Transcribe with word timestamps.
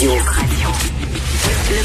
Radio. 0.00 0.12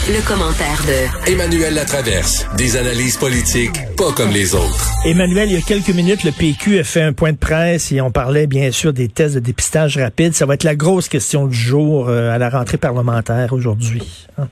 Le, 0.08 0.26
commentaire 0.26 0.80
de 0.88 1.30
Emmanuel 1.34 1.74
Latraverse. 1.74 2.48
Des 2.56 2.78
analyses 2.78 3.18
politiques 3.18 3.74
pas 3.98 4.14
comme 4.16 4.30
les 4.30 4.56
autres. 4.56 4.90
Emmanuel, 5.06 5.50
il 5.50 5.56
y 5.56 5.58
a 5.58 5.62
quelques 5.62 5.94
minutes, 5.94 6.24
le 6.24 6.32
PQ 6.32 6.80
a 6.80 6.86
fait 6.86 7.02
un 7.02 7.12
point 7.12 7.34
de 7.34 7.38
presse 7.38 7.92
et 7.92 8.00
on 8.00 8.12
parlait 8.12 8.48
bien 8.48 8.72
sûr 8.72 8.94
des 8.94 9.10
tests 9.10 9.36
de 9.36 9.42
dépistage 9.42 9.98
rapide. 9.98 10.34
Ça 10.34 10.46
va 10.46 10.54
être 10.54 10.64
la 10.64 10.76
grosse 10.76 11.10
question 11.10 11.48
du 11.48 11.58
jour 11.58 12.08
euh, 12.08 12.34
à 12.34 12.38
la 12.38 12.50
rentrée 12.50 12.78
parlementaire 12.78 13.52
aujourd'hui. 13.52 14.26
Hein? 14.38 14.48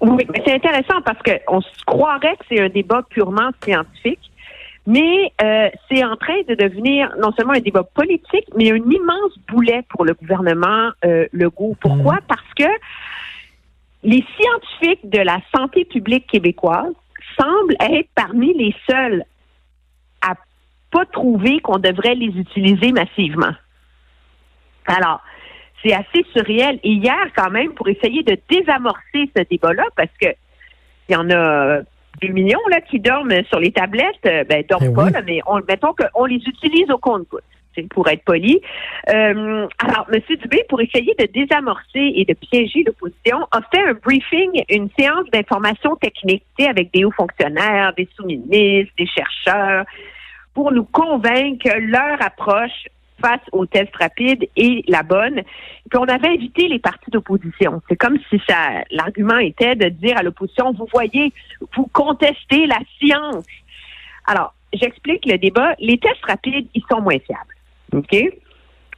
Oui, 0.00 0.24
mais 0.32 0.40
c'est 0.46 0.54
intéressant 0.54 1.02
parce 1.04 1.18
qu'on 1.24 1.60
croirait 1.88 2.36
que 2.36 2.44
c'est 2.50 2.60
un 2.60 2.68
débat 2.68 3.02
purement 3.10 3.50
scientifique. 3.64 4.29
Mais 4.86 5.32
euh, 5.42 5.68
c'est 5.88 6.02
en 6.04 6.16
train 6.16 6.40
de 6.48 6.54
devenir 6.54 7.12
non 7.18 7.32
seulement 7.32 7.52
un 7.52 7.60
débat 7.60 7.82
politique, 7.82 8.46
mais 8.56 8.72
un 8.72 8.76
immense 8.76 9.38
boulet 9.48 9.82
pour 9.90 10.04
le 10.04 10.14
gouvernement 10.14 10.90
euh, 11.04 11.26
Legault. 11.32 11.76
Pourquoi? 11.80 12.16
Mmh. 12.16 12.26
Parce 12.28 12.54
que 12.56 12.68
les 14.02 14.24
scientifiques 14.38 15.08
de 15.10 15.18
la 15.18 15.38
santé 15.54 15.84
publique 15.84 16.26
québécoise 16.26 16.94
semblent 17.38 17.76
être 17.80 18.08
parmi 18.14 18.54
les 18.54 18.74
seuls 18.88 19.24
à 20.22 20.34
pas 20.90 21.04
trouver 21.06 21.60
qu'on 21.60 21.78
devrait 21.78 22.14
les 22.14 22.38
utiliser 22.38 22.92
massivement. 22.92 23.54
Alors, 24.86 25.20
c'est 25.82 25.92
assez 25.92 26.24
surréel. 26.32 26.80
Et 26.82 26.92
hier, 26.92 27.26
quand 27.36 27.50
même, 27.50 27.72
pour 27.74 27.88
essayer 27.88 28.22
de 28.22 28.36
désamorcer 28.48 29.30
ce 29.36 29.42
débat-là, 29.48 29.84
parce 29.96 30.10
que 30.20 30.28
il 31.08 31.12
y 31.12 31.16
en 31.16 31.28
a 31.30 31.80
des 32.20 32.28
millions 32.28 32.60
là 32.70 32.80
qui 32.80 33.00
dorment 33.00 33.44
sur 33.44 33.60
les 33.60 33.72
tablettes, 33.72 34.26
euh, 34.26 34.44
ben 34.44 34.64
dorment 34.68 34.88
eh 34.90 35.12
pas, 35.12 35.22
mais 35.22 35.40
on, 35.46 35.60
mettons 35.68 35.94
qu'on 35.94 36.24
les 36.24 36.36
utilise 36.36 36.90
au 36.90 36.98
compte-gouttes 36.98 37.42
pour 37.90 38.08
être 38.08 38.24
poli. 38.24 38.60
Euh, 39.08 39.66
alors, 39.78 40.06
M. 40.12 40.20
Dubé, 40.36 40.64
pour 40.68 40.80
essayer 40.80 41.14
de 41.18 41.26
désamorcer 41.26 42.12
et 42.14 42.24
de 42.24 42.34
piéger 42.34 42.82
l'opposition, 42.84 43.46
a 43.52 43.60
fait 43.72 43.82
un 43.82 43.94
briefing, 43.94 44.62
une 44.68 44.90
séance 44.98 45.24
d'information 45.32 45.96
technique 45.96 46.44
avec 46.58 46.92
des 46.92 47.04
hauts 47.04 47.12
fonctionnaires, 47.12 47.92
des 47.96 48.08
sous-ministres, 48.16 48.92
des 48.98 49.06
chercheurs, 49.06 49.84
pour 50.52 50.72
nous 50.72 50.84
convaincre 50.84 51.70
que 51.70 51.78
leur 51.78 52.20
approche 52.22 52.88
face 53.20 53.40
aux 53.52 53.66
tests 53.66 53.94
rapides 53.96 54.48
est 54.56 54.88
la 54.88 55.02
bonne. 55.02 55.42
Puis 55.90 55.98
on 55.98 56.04
avait 56.04 56.28
invité 56.28 56.68
les 56.68 56.78
partis 56.78 57.10
d'opposition. 57.10 57.82
C'est 57.88 57.96
comme 57.96 58.18
si 58.28 58.40
ça, 58.48 58.82
l'argument 58.90 59.38
était 59.38 59.74
de 59.74 59.88
dire 59.88 60.16
à 60.16 60.22
l'opposition, 60.22 60.72
vous 60.72 60.86
voyez, 60.92 61.32
vous 61.76 61.88
contestez 61.92 62.66
la 62.66 62.78
science. 62.98 63.44
Alors, 64.26 64.54
j'explique 64.72 65.26
le 65.26 65.38
débat. 65.38 65.74
Les 65.78 65.98
tests 65.98 66.24
rapides, 66.26 66.68
ils 66.74 66.84
sont 66.90 67.00
moins 67.00 67.18
fiables. 67.18 67.56
OK? 67.92 68.16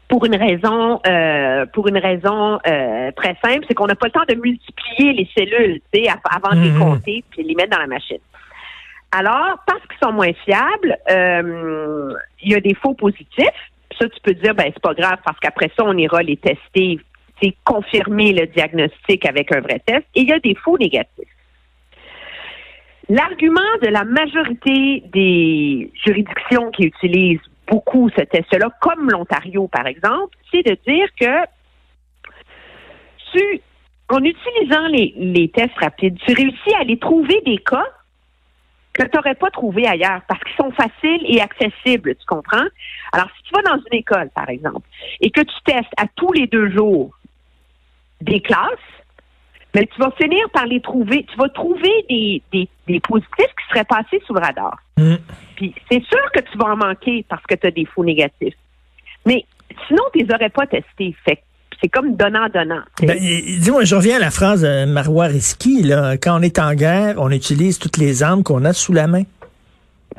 Pour 0.08 0.26
une 0.26 0.36
raison, 0.36 1.00
euh, 1.06 1.64
pour 1.66 1.88
une 1.88 1.96
raison 1.96 2.58
euh, 2.66 3.10
très 3.12 3.36
simple, 3.42 3.64
c'est 3.66 3.74
qu'on 3.74 3.86
n'a 3.86 3.94
pas 3.94 4.06
le 4.06 4.12
temps 4.12 4.24
de 4.28 4.34
multiplier 4.34 5.14
les 5.14 5.28
cellules, 5.34 5.80
tu 5.92 6.02
sais, 6.04 6.10
avant 6.30 6.54
de 6.54 6.62
les 6.62 6.70
mhm. 6.70 6.78
compter 6.78 7.24
puis 7.30 7.42
les 7.42 7.54
mettre 7.54 7.70
dans 7.70 7.80
la 7.80 7.86
machine. 7.86 8.18
Alors, 9.10 9.58
parce 9.66 9.80
qu'ils 9.80 9.98
sont 10.02 10.12
moins 10.12 10.32
fiables, 10.44 10.96
euh, 11.10 12.14
il 12.42 12.52
y 12.52 12.54
a 12.54 12.60
des 12.60 12.74
faux 12.74 12.94
positifs. 12.94 13.71
Tu 14.08 14.20
peux 14.22 14.34
dire, 14.34 14.54
ben 14.54 14.70
c'est 14.72 14.82
pas 14.82 14.94
grave 14.94 15.18
parce 15.24 15.38
qu'après 15.38 15.70
ça, 15.76 15.84
on 15.84 15.96
ira 15.96 16.22
les 16.22 16.36
tester, 16.36 16.98
c'est 17.40 17.54
confirmer 17.64 18.32
le 18.32 18.46
diagnostic 18.46 19.26
avec 19.26 19.54
un 19.54 19.60
vrai 19.60 19.80
test. 19.84 20.06
Et 20.14 20.22
il 20.22 20.28
y 20.28 20.32
a 20.32 20.38
des 20.38 20.54
faux 20.54 20.78
négatifs. 20.78 21.28
L'argument 23.08 23.60
de 23.82 23.88
la 23.88 24.04
majorité 24.04 25.02
des 25.12 25.90
juridictions 26.04 26.70
qui 26.70 26.84
utilisent 26.84 27.40
beaucoup 27.66 28.10
ce 28.10 28.22
test-là, 28.22 28.70
comme 28.80 29.10
l'Ontario, 29.10 29.68
par 29.68 29.86
exemple, 29.86 30.36
c'est 30.50 30.62
de 30.62 30.76
dire 30.86 31.08
que 31.18 31.48
tu, 33.32 33.60
en 34.08 34.22
utilisant 34.22 34.86
les, 34.88 35.14
les 35.16 35.48
tests 35.48 35.76
rapides, 35.80 36.18
tu 36.26 36.34
réussis 36.34 36.74
à 36.76 36.80
aller 36.80 36.98
trouver 36.98 37.40
des 37.44 37.58
cas 37.58 37.86
que 38.92 39.02
tu 39.04 39.16
n'aurais 39.16 39.34
pas 39.34 39.50
trouvé 39.50 39.86
ailleurs 39.86 40.20
parce 40.28 40.42
qu'ils 40.44 40.56
sont 40.56 40.70
faciles 40.72 41.24
et 41.26 41.40
accessibles, 41.40 42.14
tu 42.14 42.26
comprends? 42.26 42.66
Alors, 43.12 43.28
si 43.36 43.42
tu 43.44 43.54
vas 43.54 43.62
dans 43.62 43.82
une 43.90 43.98
école, 43.98 44.30
par 44.34 44.48
exemple, 44.48 44.86
et 45.20 45.30
que 45.30 45.40
tu 45.40 45.54
testes 45.64 45.92
à 45.96 46.06
tous 46.14 46.32
les 46.32 46.46
deux 46.46 46.70
jours 46.70 47.16
des 48.20 48.40
classes, 48.40 48.68
mais 49.74 49.86
tu 49.86 49.98
vas 50.00 50.10
finir 50.20 50.48
par 50.50 50.66
les 50.66 50.80
trouver. 50.80 51.24
Tu 51.24 51.36
vas 51.36 51.48
trouver 51.48 52.04
des, 52.08 52.42
des, 52.52 52.68
des 52.86 53.00
positifs 53.00 53.32
qui 53.36 53.68
seraient 53.70 53.84
passés 53.84 54.22
sous 54.26 54.34
le 54.34 54.40
radar. 54.40 54.76
Mm. 54.98 55.14
Puis 55.56 55.74
c'est 55.90 56.04
sûr 56.04 56.32
que 56.32 56.40
tu 56.40 56.58
vas 56.58 56.72
en 56.72 56.76
manquer 56.76 57.24
parce 57.28 57.42
que 57.44 57.54
tu 57.54 57.66
as 57.66 57.70
des 57.70 57.86
faux 57.86 58.04
négatifs. 58.04 58.54
Mais 59.24 59.46
sinon, 59.86 60.02
tu 60.12 60.24
les 60.24 60.34
aurais 60.34 60.50
pas 60.50 60.66
testés. 60.66 61.16
Fait 61.24 61.42
c'est 61.82 61.88
comme 61.88 62.14
donnant-donnant. 62.16 62.82
Ben, 63.02 63.18
dis-moi, 63.18 63.84
je 63.84 63.94
reviens 63.96 64.16
à 64.16 64.20
la 64.20 64.30
phrase 64.30 64.62
de 64.62 64.84
Marois 64.84 65.26
Risky, 65.26 65.82
là. 65.82 66.16
Quand 66.16 66.38
on 66.38 66.42
est 66.42 66.58
en 66.58 66.74
guerre, 66.74 67.16
on 67.18 67.30
utilise 67.30 67.78
toutes 67.78 67.96
les 67.96 68.22
armes 68.22 68.42
qu'on 68.44 68.64
a 68.64 68.72
sous 68.72 68.92
la 68.92 69.06
main. 69.06 69.24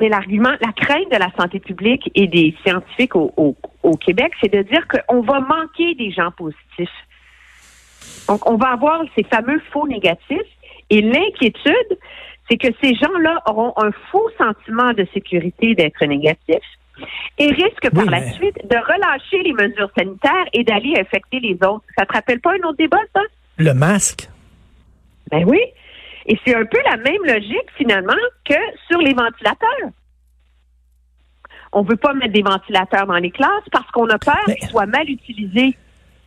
Mais 0.00 0.08
l'argument, 0.08 0.50
la 0.60 0.72
crainte 0.72 1.10
de 1.10 1.16
la 1.16 1.30
santé 1.38 1.60
publique 1.60 2.10
et 2.14 2.26
des 2.26 2.54
scientifiques 2.64 3.16
au, 3.16 3.32
au, 3.36 3.56
au 3.82 3.96
Québec, 3.96 4.32
c'est 4.40 4.52
de 4.52 4.62
dire 4.62 4.86
qu'on 4.88 5.22
va 5.22 5.40
manquer 5.40 5.94
des 5.94 6.10
gens 6.10 6.30
positifs. 6.32 6.90
Donc, 8.28 8.48
on 8.48 8.56
va 8.56 8.72
avoir 8.72 9.02
ces 9.16 9.22
fameux 9.24 9.60
faux 9.72 9.86
négatifs. 9.86 10.40
Et 10.90 11.00
l'inquiétude, 11.00 11.98
c'est 12.50 12.58
que 12.58 12.68
ces 12.82 12.94
gens-là 12.94 13.42
auront 13.48 13.72
un 13.76 13.90
faux 14.10 14.28
sentiment 14.36 14.92
de 14.92 15.06
sécurité 15.14 15.74
d'être 15.74 16.04
négatifs 16.04 16.58
et 17.38 17.46
risquent 17.48 17.90
par 17.92 18.04
la 18.04 18.32
suite 18.32 18.56
de 18.64 18.76
relâcher 18.76 19.42
les 19.42 19.52
mesures 19.52 19.90
sanitaires 19.96 20.46
et 20.52 20.64
d'aller 20.64 20.94
infecter 20.98 21.40
les 21.40 21.54
autres. 21.66 21.84
Ça 21.98 22.06
te 22.06 22.12
rappelle 22.12 22.40
pas 22.40 22.52
un 22.52 22.68
autre 22.68 22.78
débat, 22.78 23.00
ça? 23.14 23.20
Le 23.58 23.72
masque. 23.72 24.28
Ben 25.30 25.44
oui. 25.46 25.60
Et 26.26 26.38
c'est 26.44 26.54
un 26.54 26.64
peu 26.64 26.78
la 26.84 26.96
même 26.96 27.22
logique, 27.24 27.68
finalement, 27.76 28.12
que 28.48 28.54
sur 28.88 28.98
les 28.98 29.12
ventilateurs. 29.12 29.90
On 31.72 31.82
ne 31.82 31.88
veut 31.88 31.96
pas 31.96 32.14
mettre 32.14 32.32
des 32.32 32.42
ventilateurs 32.42 33.06
dans 33.06 33.18
les 33.18 33.30
classes 33.30 33.68
parce 33.72 33.90
qu'on 33.90 34.08
a 34.08 34.18
peur 34.18 34.44
qu'ils 34.46 34.68
soient 34.68 34.86
mal 34.86 35.08
utilisés. 35.08 35.76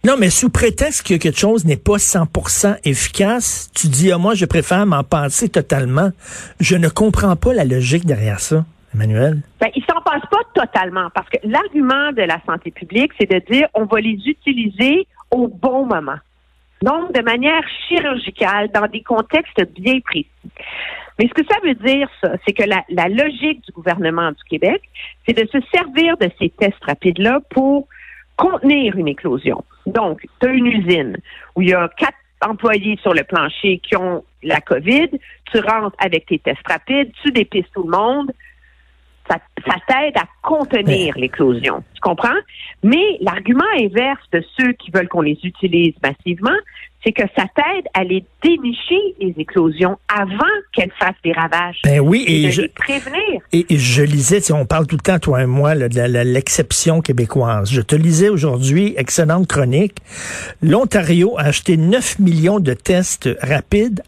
Non, 0.03 0.15
mais 0.17 0.29
sous 0.29 0.49
prétexte 0.49 1.07
que 1.07 1.15
quelque 1.15 1.39
chose 1.39 1.65
n'est 1.65 1.77
pas 1.77 1.97
100% 1.97 2.77
efficace, 2.83 3.71
tu 3.73 3.87
dis, 3.87 4.11
à 4.11 4.17
moi, 4.17 4.35
je 4.35 4.45
préfère 4.45 4.85
m'en 4.85 5.03
passer 5.03 5.49
totalement. 5.49 6.11
Je 6.59 6.75
ne 6.75 6.89
comprends 6.89 7.35
pas 7.35 7.53
la 7.53 7.65
logique 7.65 8.05
derrière 8.05 8.39
ça. 8.39 8.65
Emmanuel? 8.97 9.41
Ben, 9.59 9.69
ils 9.75 9.83
s'en 9.85 10.01
passent 10.01 10.29
pas 10.29 10.41
totalement 10.53 11.09
parce 11.13 11.29
que 11.29 11.37
l'argument 11.43 12.11
de 12.11 12.23
la 12.23 12.39
santé 12.45 12.71
publique, 12.71 13.11
c'est 13.19 13.29
de 13.29 13.39
dire 13.51 13.67
on 13.73 13.85
va 13.85 13.99
les 13.99 14.19
utiliser 14.25 15.07
au 15.31 15.47
bon 15.47 15.85
moment. 15.85 16.17
Donc, 16.81 17.13
de 17.13 17.21
manière 17.23 17.63
chirurgicale, 17.87 18.69
dans 18.71 18.87
des 18.87 19.01
contextes 19.01 19.61
bien 19.73 19.99
précis. 19.99 20.27
Mais 21.17 21.27
ce 21.27 21.33
que 21.33 21.47
ça 21.49 21.57
veut 21.63 21.73
dire, 21.73 22.07
ça, 22.21 22.33
c'est 22.45 22.53
que 22.53 22.63
la, 22.63 22.83
la 22.89 23.07
logique 23.07 23.63
du 23.65 23.71
gouvernement 23.71 24.31
du 24.31 24.43
Québec, 24.47 24.81
c'est 25.25 25.33
de 25.33 25.47
se 25.47 25.57
servir 25.73 26.17
de 26.17 26.29
ces 26.39 26.49
tests 26.49 26.83
rapides-là 26.83 27.39
pour 27.49 27.87
contenir 28.35 28.95
une 28.95 29.07
éclosion. 29.07 29.63
Donc, 29.87 30.21
tu 30.39 30.47
as 30.47 30.51
une 30.51 30.67
usine 30.67 31.17
où 31.55 31.63
il 31.63 31.69
y 31.69 31.73
a 31.73 31.89
quatre 31.97 32.17
employés 32.41 32.99
sur 33.01 33.13
le 33.13 33.23
plancher 33.23 33.79
qui 33.79 33.95
ont 33.95 34.23
la 34.43 34.61
COVID, 34.61 35.09
tu 35.51 35.59
rentres 35.59 35.95
avec 35.97 36.27
tes 36.27 36.37
tests 36.37 36.67
rapides, 36.67 37.11
tu 37.23 37.31
dépistes 37.31 37.73
tout 37.73 37.83
le 37.83 37.97
monde, 37.97 38.31
ça, 39.29 39.39
t'aide 39.87 40.17
à 40.17 40.25
contenir 40.41 41.17
l'éclosion. 41.17 41.83
Tu 41.93 42.01
comprends? 42.01 42.29
Mais 42.83 43.17
l'argument 43.21 43.65
inverse 43.79 44.23
de 44.31 44.43
ceux 44.57 44.73
qui 44.73 44.91
veulent 44.91 45.07
qu'on 45.07 45.21
les 45.21 45.39
utilise 45.43 45.93
massivement, 46.03 46.57
c'est 47.03 47.11
que 47.11 47.23
ça 47.37 47.45
t'aide 47.55 47.85
à 47.93 48.03
les 48.03 48.23
dénicher, 48.43 48.99
les 49.19 49.33
éclosions, 49.37 49.97
avant 50.13 50.43
qu'elles 50.73 50.91
fassent 50.99 51.15
des 51.23 51.31
ravages. 51.31 51.79
Ben 51.83 51.99
oui, 51.99 52.25
et, 52.27 52.51
je, 52.51 52.63
prévenir. 52.75 53.41
Et, 53.53 53.65
je 53.69 54.03
lisais, 54.03 54.41
si 54.41 54.51
on 54.51 54.65
parle 54.65 54.87
tout 54.87 54.97
le 54.97 55.01
temps, 55.01 55.19
toi 55.19 55.43
et 55.43 55.45
moi, 55.45 55.75
de 55.75 56.23
l'exception 56.23 57.01
québécoise. 57.01 57.71
Je 57.71 57.81
te 57.81 57.95
lisais 57.95 58.29
aujourd'hui, 58.29 58.93
excellente 58.97 59.47
chronique. 59.47 59.97
L'Ontario 60.61 61.37
a 61.37 61.43
acheté 61.43 61.77
9 61.77 62.19
millions 62.19 62.59
de 62.59 62.73
tests 62.73 63.29
rapides 63.41 64.01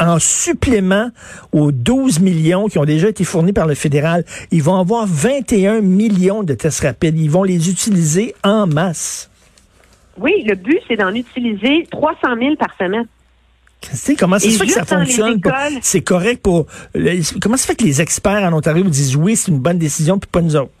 en 0.00 0.18
supplément 0.18 1.10
aux 1.52 1.72
12 1.72 2.20
millions 2.20 2.68
qui 2.68 2.78
ont 2.78 2.84
déjà 2.84 3.08
été 3.08 3.24
fournis 3.24 3.52
par 3.52 3.66
le 3.66 3.74
fédéral. 3.74 4.24
Ils 4.50 4.62
vont 4.62 4.78
avoir 4.78 5.06
21 5.06 5.80
millions 5.80 6.42
de 6.42 6.54
tests 6.54 6.80
rapides. 6.80 7.18
Ils 7.18 7.30
vont 7.30 7.42
les 7.42 7.70
utiliser 7.70 8.34
en 8.44 8.66
masse. 8.66 9.30
Oui, 10.18 10.32
le 10.46 10.54
but, 10.54 10.80
c'est 10.88 10.96
d'en 10.96 11.14
utiliser 11.14 11.86
300 11.90 12.18
000 12.38 12.56
par 12.56 12.74
semaine. 12.78 13.06
comment 14.18 14.38
ça 14.38 14.50
se 14.50 14.56
fait 14.56 14.66
que 14.66 14.72
ça 14.72 14.84
fonctionne? 14.84 15.40
C'est 15.82 16.00
correct 16.00 16.42
pour... 16.42 16.66
comment 17.40 17.56
ça 17.56 17.66
fait 17.66 17.76
que 17.76 17.84
les 17.84 18.00
experts 18.00 18.42
en 18.42 18.52
Ontario 18.52 18.84
disent 18.84 19.16
oui, 19.16 19.36
c'est 19.36 19.50
une 19.50 19.60
bonne 19.60 19.78
décision, 19.78 20.18
puis 20.18 20.28
pas 20.30 20.40
nous 20.40 20.56
autres? 20.56 20.72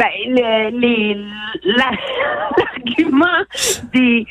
Ben, 0.00 0.08
l'argument 1.64 3.26
des, 3.92 4.26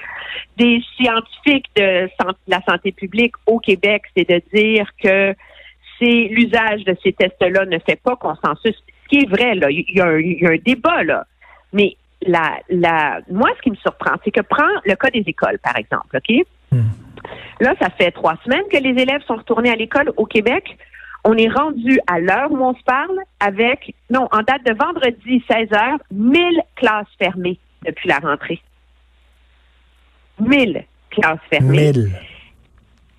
des 0.57 0.81
scientifiques 0.95 1.69
de 1.75 2.09
la 2.47 2.61
santé 2.67 2.91
publique 2.91 3.33
au 3.45 3.59
Québec, 3.59 4.01
c'est 4.17 4.27
de 4.27 4.41
dire 4.51 4.89
que 5.01 5.35
c'est 5.99 6.27
l'usage 6.31 6.83
de 6.85 6.97
ces 7.03 7.13
tests-là 7.13 7.65
ne 7.65 7.77
fait 7.77 8.01
pas 8.01 8.15
consensus. 8.15 8.75
Ce 9.03 9.09
qui 9.09 9.19
est 9.19 9.29
vrai, 9.29 9.53
là, 9.53 9.69
il 9.69 9.85
y, 9.89 10.01
a 10.01 10.05
un, 10.05 10.17
il 10.17 10.41
y 10.41 10.47
a 10.47 10.51
un 10.51 10.57
débat, 10.57 11.03
là. 11.03 11.27
Mais 11.71 11.95
la, 12.25 12.57
la, 12.69 13.19
moi, 13.29 13.49
ce 13.57 13.61
qui 13.61 13.69
me 13.69 13.75
surprend, 13.75 14.15
c'est 14.23 14.31
que 14.31 14.41
prends 14.41 14.63
le 14.85 14.95
cas 14.95 15.11
des 15.11 15.23
écoles, 15.27 15.59
par 15.59 15.77
exemple, 15.77 16.17
OK? 16.17 16.45
Hmm. 16.71 16.81
Là, 17.59 17.75
ça 17.79 17.91
fait 17.91 18.11
trois 18.11 18.37
semaines 18.43 18.65
que 18.71 18.77
les 18.77 18.99
élèves 19.01 19.21
sont 19.27 19.35
retournés 19.35 19.69
à 19.69 19.75
l'école 19.75 20.11
au 20.17 20.25
Québec. 20.25 20.77
On 21.25 21.35
est 21.35 21.49
rendu 21.49 21.99
à 22.07 22.19
l'heure 22.19 22.51
où 22.51 22.63
on 22.63 22.73
se 22.73 22.83
parle 22.83 23.19
avec, 23.39 23.93
non, 24.09 24.27
en 24.31 24.39
date 24.39 24.65
de 24.65 24.73
vendredi 24.73 25.43
16 25.49 25.69
h 25.69 25.97
1000 26.11 26.61
classes 26.75 27.07
fermées 27.17 27.59
depuis 27.85 28.07
la 28.07 28.19
rentrée. 28.19 28.61
1000 30.39 30.85
classes 31.09 31.39
fermées. 31.49 31.93
1000. 31.93 32.11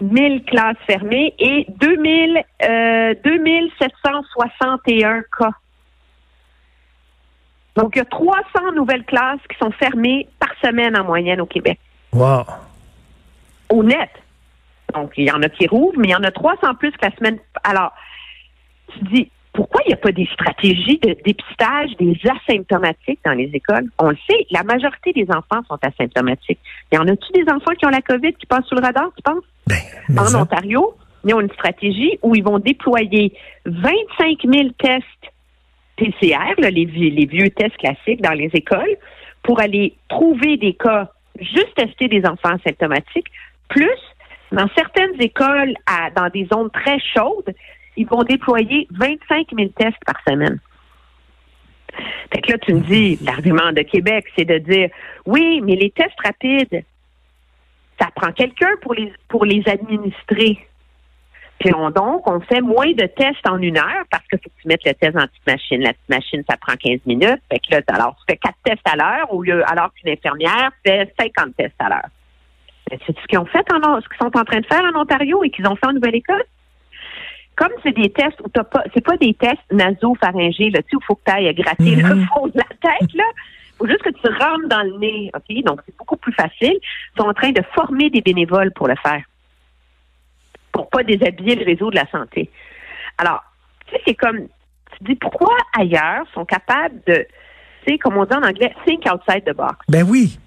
1000 0.01 0.45
classes 0.45 0.79
fermées 0.87 1.35
et 1.39 1.67
2000, 1.69 2.43
euh, 2.63 3.15
2761 3.23 5.23
cas. 5.39 5.51
Donc, 7.77 7.93
il 7.95 7.99
y 7.99 8.03
a 8.03 8.07
300 8.07 8.73
nouvelles 8.75 9.05
classes 9.05 9.41
qui 9.49 9.57
sont 9.59 9.71
fermées 9.73 10.27
par 10.39 10.51
semaine 10.63 10.99
en 10.99 11.05
moyenne 11.05 11.41
au 11.41 11.47
Québec. 11.47 11.79
Wow. 12.13 12.45
Au 13.69 13.83
net. 13.83 14.11
Donc, 14.95 15.13
il 15.17 15.25
y 15.25 15.31
en 15.31 15.43
a 15.43 15.49
qui 15.49 15.67
rouvrent, 15.67 15.99
mais 15.99 16.09
il 16.09 16.13
y 16.13 16.17
en 16.17 16.25
a 16.25 16.31
300 16.31 16.75
plus 16.75 16.93
que 16.93 17.07
la 17.07 17.17
semaine. 17.17 17.39
Alors, 17.65 17.93
tu 18.93 19.05
dis, 19.13 19.31
pourquoi 19.53 19.83
il 19.85 19.89
n'y 19.89 19.95
a 19.95 19.99
pas 19.99 20.13
des 20.13 20.29
stratégies 20.33 20.99
de 20.99 21.17
dépistage 21.25 21.91
des 21.99 22.19
asymptomatiques 22.25 23.21
dans 23.25 23.33
les 23.33 23.51
écoles? 23.53 23.91
On 23.99 24.11
le 24.11 24.19
sait, 24.29 24.47
la 24.51 24.63
majorité 24.63 25.13
des 25.13 25.27
enfants 25.31 25.63
sont 25.69 25.79
asymptomatiques. 25.83 26.61
Y 26.93 26.99
en 26.99 27.09
a-tu 27.09 27.33
des 27.33 27.51
enfants 27.51 27.73
qui 27.79 27.87
ont 27.87 27.91
la 27.91 28.03
COVID 28.03 28.35
qui 28.35 28.47
passent 28.47 28.67
sous 28.67 28.77
le 28.77 28.83
radar, 28.83 29.11
tu 29.17 29.23
penses? 29.23 29.45
Ben, 29.67 30.19
en 30.19 30.43
Ontario, 30.43 30.95
ils 31.25 31.35
ont 31.35 31.41
une 31.41 31.51
stratégie 31.51 32.19
où 32.23 32.35
ils 32.35 32.45
vont 32.45 32.59
déployer 32.59 33.35
25 33.67 34.39
000 34.45 34.69
tests 34.79 35.05
PCR, 35.97 36.55
les, 36.59 36.71
les 36.71 37.27
vieux 37.27 37.51
tests 37.51 37.77
classiques 37.77 38.23
dans 38.23 38.33
les 38.33 38.51
écoles, 38.55 38.97
pour 39.43 39.61
aller 39.61 39.95
trouver 40.09 40.57
des 40.57 40.73
cas, 40.73 41.11
juste 41.39 41.75
tester 41.77 42.09
des 42.09 42.25
enfants 42.25 42.57
asymptomatiques, 42.65 43.29
plus 43.69 43.89
dans 44.53 44.69
certaines 44.75 45.21
écoles, 45.21 45.75
à, 45.87 46.11
dans 46.11 46.29
des 46.29 46.47
zones 46.53 46.71
très 46.71 46.99
chaudes, 46.99 47.55
ils 47.97 48.07
vont 48.07 48.23
déployer 48.23 48.87
25 48.91 49.49
000 49.57 49.71
tests 49.77 50.05
par 50.07 50.17
semaine. 50.27 50.59
Fait 52.33 52.41
que 52.41 52.53
là, 52.53 52.59
tu 52.59 52.75
me 52.75 52.81
dis, 52.81 53.19
l'argument 53.25 53.73
de 53.73 53.83
Québec, 53.83 54.27
c'est 54.37 54.45
de 54.45 54.59
dire, 54.59 54.91
oui, 55.27 55.61
mais 55.63 55.77
les 55.77 55.91
tests 55.91 56.21
rapides, 56.23 56.85
ça 58.01 58.09
prend 58.15 58.33
quelqu'un 58.33 58.71
pour 58.81 58.95
les, 58.95 59.13
pour 59.29 59.45
les 59.45 59.63
administrer. 59.69 60.59
Puis 61.59 61.75
on, 61.75 61.91
donc, 61.91 62.27
on 62.27 62.41
fait 62.41 62.63
moins 62.63 62.91
de 62.93 63.07
tests 63.07 63.47
en 63.47 63.59
une 63.59 63.77
heure 63.77 64.05
parce 64.11 64.27
que 64.29 64.39
faut 64.39 64.49
que 64.49 64.63
tu 64.63 64.69
mettes 64.69 64.85
le 64.85 64.95
test 64.95 65.13
dans 65.13 65.21
la 65.21 65.27
petite 65.27 65.47
machine. 65.47 65.81
La 65.83 65.93
petite 65.93 66.09
machine, 66.09 66.43
ça 66.49 66.57
prend 66.57 66.75
15 66.75 67.01
minutes. 67.05 67.43
Fait 67.53 67.59
que 67.59 67.75
là, 67.75 67.81
alors, 67.89 68.17
tu 68.17 68.25
fais 68.31 68.39
quatre 68.39 68.57
tests 68.65 68.89
à 68.89 68.97
l'heure 68.97 69.33
au 69.33 69.43
lieu, 69.43 69.63
alors 69.71 69.93
qu'une 69.93 70.11
infirmière 70.11 70.71
fait 70.85 71.13
50 71.19 71.55
tests 71.57 71.75
à 71.79 71.91
l'heure. 71.91 72.09
C'est 72.91 73.17
ce 73.17 73.27
qu'ils 73.29 73.39
ont 73.39 73.47
fait 73.47 73.67
en, 73.73 74.01
ce 74.01 74.09
qu'ils 74.09 74.19
sont 74.19 74.37
en 74.37 74.45
train 74.45 74.61
de 74.61 74.67
faire 74.67 74.83
en 74.83 75.01
Ontario 75.01 75.45
et 75.45 75.51
qu'ils 75.51 75.67
ont 75.67 75.77
fait 75.77 75.87
en 75.87 75.93
Nouvelle-Écosse. 75.93 76.47
Comme 77.57 77.71
c'est 77.83 77.93
des 77.93 78.11
tests 78.11 78.41
où 78.43 78.49
t'as 78.49 78.65
pas, 78.65 78.83
c'est 78.95 79.05
pas 79.05 79.17
des 79.17 79.35
tests 79.35 79.61
nasopharyngés, 79.71 80.71
là, 80.71 80.83
tu 80.83 80.91
sais, 80.91 80.97
où 80.97 81.01
il 81.01 81.05
faut 81.05 81.15
que 81.15 81.23
tu 81.27 81.33
ailles 81.33 81.55
gratter 81.55 81.97
le 81.97 82.15
mhm. 82.15 82.27
fond 82.27 82.47
de 82.47 82.57
la 82.57 82.65
tête, 82.81 83.13
là. 83.15 83.25
faut 83.79 83.87
juste 83.87 84.03
que 84.03 84.11
tu 84.11 84.27
rentres 84.27 84.69
dans 84.69 84.83
le 84.83 84.99
nez, 84.99 85.31
OK? 85.35 85.65
Donc, 85.65 85.81
c'est 85.87 85.97
beaucoup 85.97 86.17
plus 86.17 86.33
facile. 86.33 86.79
Ils 86.81 87.21
sont 87.21 87.29
en 87.29 87.35
train 87.35 87.51
de 87.51 87.63
former 87.75 88.09
des 88.11 88.23
bénévoles 88.23 88.73
pour 88.73 88.89
le 88.89 88.97
faire. 88.97 89.23
Pour 90.73 90.89
pas 90.89 91.03
déshabiller 91.03 91.57
le 91.57 91.65
réseau 91.65 91.91
de 91.91 91.97
la 91.97 92.09
santé. 92.11 92.51
Alors, 93.19 93.45
tu 93.87 93.95
sais, 93.95 94.03
c'est 94.07 94.15
comme, 94.15 94.39
tu 94.39 95.05
dis, 95.05 95.15
pourquoi 95.17 95.55
ailleurs 95.79 96.25
sont 96.33 96.47
capables 96.47 97.01
de, 97.07 97.27
tu 97.85 97.93
sais, 97.93 97.99
comme 97.99 98.17
on 98.17 98.25
dit 98.25 98.35
en 98.35 98.43
anglais, 98.43 98.75
think 98.87 99.05
outside 99.07 99.45
the 99.45 99.55
box? 99.55 99.77
Ben 99.89 100.05
oui. 100.09 100.39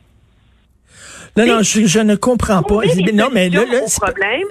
Non, 1.38 1.46
non, 1.48 1.62
je, 1.64 2.00
ne 2.00 2.16
comprends 2.16 2.62
pas. 2.62 2.82
Non, 3.14 3.30
mais 3.32 3.50
là, 3.50 3.66
là 3.66 3.88
c'est 3.88 4.02
problème? 4.02 4.48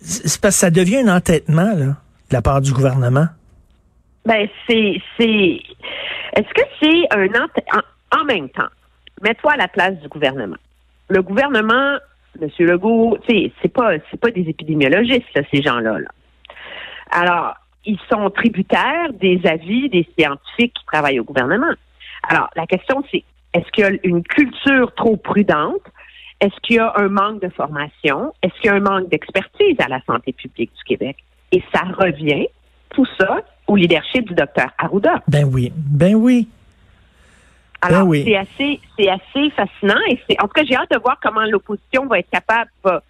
C'est 0.00 0.40
parce 0.40 0.54
que 0.54 0.60
ça 0.60 0.70
devient 0.70 0.98
un 0.98 1.16
entêtement, 1.16 1.74
là, 1.74 1.86
de 1.86 2.32
la 2.32 2.42
part 2.42 2.60
du 2.60 2.72
gouvernement. 2.72 3.26
Ben, 4.24 4.48
c'est, 4.68 5.00
c'est, 5.18 5.60
est-ce 6.36 6.54
que 6.54 6.62
c'est 6.80 7.16
un 7.16 7.26
entêtement? 7.26 7.82
En, 8.12 8.24
même 8.24 8.48
temps, 8.50 8.68
mets-toi 9.22 9.52
à 9.52 9.56
la 9.56 9.68
place 9.68 9.94
du 10.00 10.08
gouvernement. 10.08 10.56
Le 11.08 11.22
gouvernement, 11.22 11.96
M. 12.40 12.48
Legault, 12.58 13.18
c'est 13.28 13.72
pas, 13.72 13.92
c'est 14.10 14.20
pas 14.20 14.30
des 14.30 14.42
épidémiologistes, 14.42 15.26
ces 15.52 15.62
gens-là, 15.62 15.98
là. 15.98 16.08
Alors, 17.12 17.54
ils 17.84 17.98
sont 18.10 18.30
tributaires 18.30 19.12
des 19.12 19.40
avis 19.44 19.88
des 19.88 20.06
scientifiques 20.16 20.74
qui 20.74 20.86
travaillent 20.86 21.20
au 21.20 21.24
gouvernement. 21.24 21.72
Alors, 22.28 22.50
la 22.54 22.66
question, 22.66 23.02
c'est 23.10 23.24
est-ce 23.52 23.70
qu'il 23.72 23.84
y 23.84 23.86
a 23.86 23.90
une 24.04 24.22
culture 24.22 24.94
trop 24.94 25.16
prudente? 25.16 25.82
Est-ce 26.40 26.54
qu'il 26.62 26.76
y 26.76 26.78
a 26.78 26.92
un 26.96 27.08
manque 27.08 27.42
de 27.42 27.48
formation? 27.50 28.32
Est-ce 28.42 28.54
qu'il 28.60 28.66
y 28.66 28.68
a 28.68 28.76
un 28.76 28.80
manque 28.80 29.08
d'expertise 29.08 29.76
à 29.78 29.88
la 29.88 30.00
santé 30.02 30.32
publique 30.32 30.72
du 30.76 30.84
Québec? 30.84 31.16
Et 31.52 31.62
ça 31.74 31.82
revient, 31.82 32.46
tout 32.90 33.06
ça, 33.18 33.42
au 33.66 33.76
leadership 33.76 34.28
du 34.28 34.34
docteur 34.34 34.70
Arruda. 34.78 35.22
Ben 35.28 35.44
oui, 35.44 35.72
ben 35.76 36.14
oui. 36.14 36.48
Alors, 37.82 38.08
ben 38.08 38.24
c'est 38.24 38.36
assez, 38.36 38.80
c'est 38.98 39.08
assez 39.08 39.50
fascinant 39.50 40.00
et 40.08 40.18
c'est, 40.28 40.40
en 40.40 40.46
tout 40.46 40.54
cas, 40.54 40.64
j'ai 40.64 40.76
hâte 40.76 40.90
de 40.90 40.98
voir 40.98 41.18
comment 41.22 41.44
l'opposition 41.44 42.06
va 42.06 42.18
être 42.18 42.30
capable 42.30 42.70
de 42.84 43.00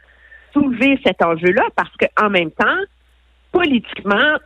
soulever 0.52 0.98
cet 1.04 1.22
enjeu-là 1.22 1.64
parce 1.76 1.90
qu'en 1.96 2.30
même 2.30 2.50
temps, 2.50 2.78
politiquement, 3.52 4.36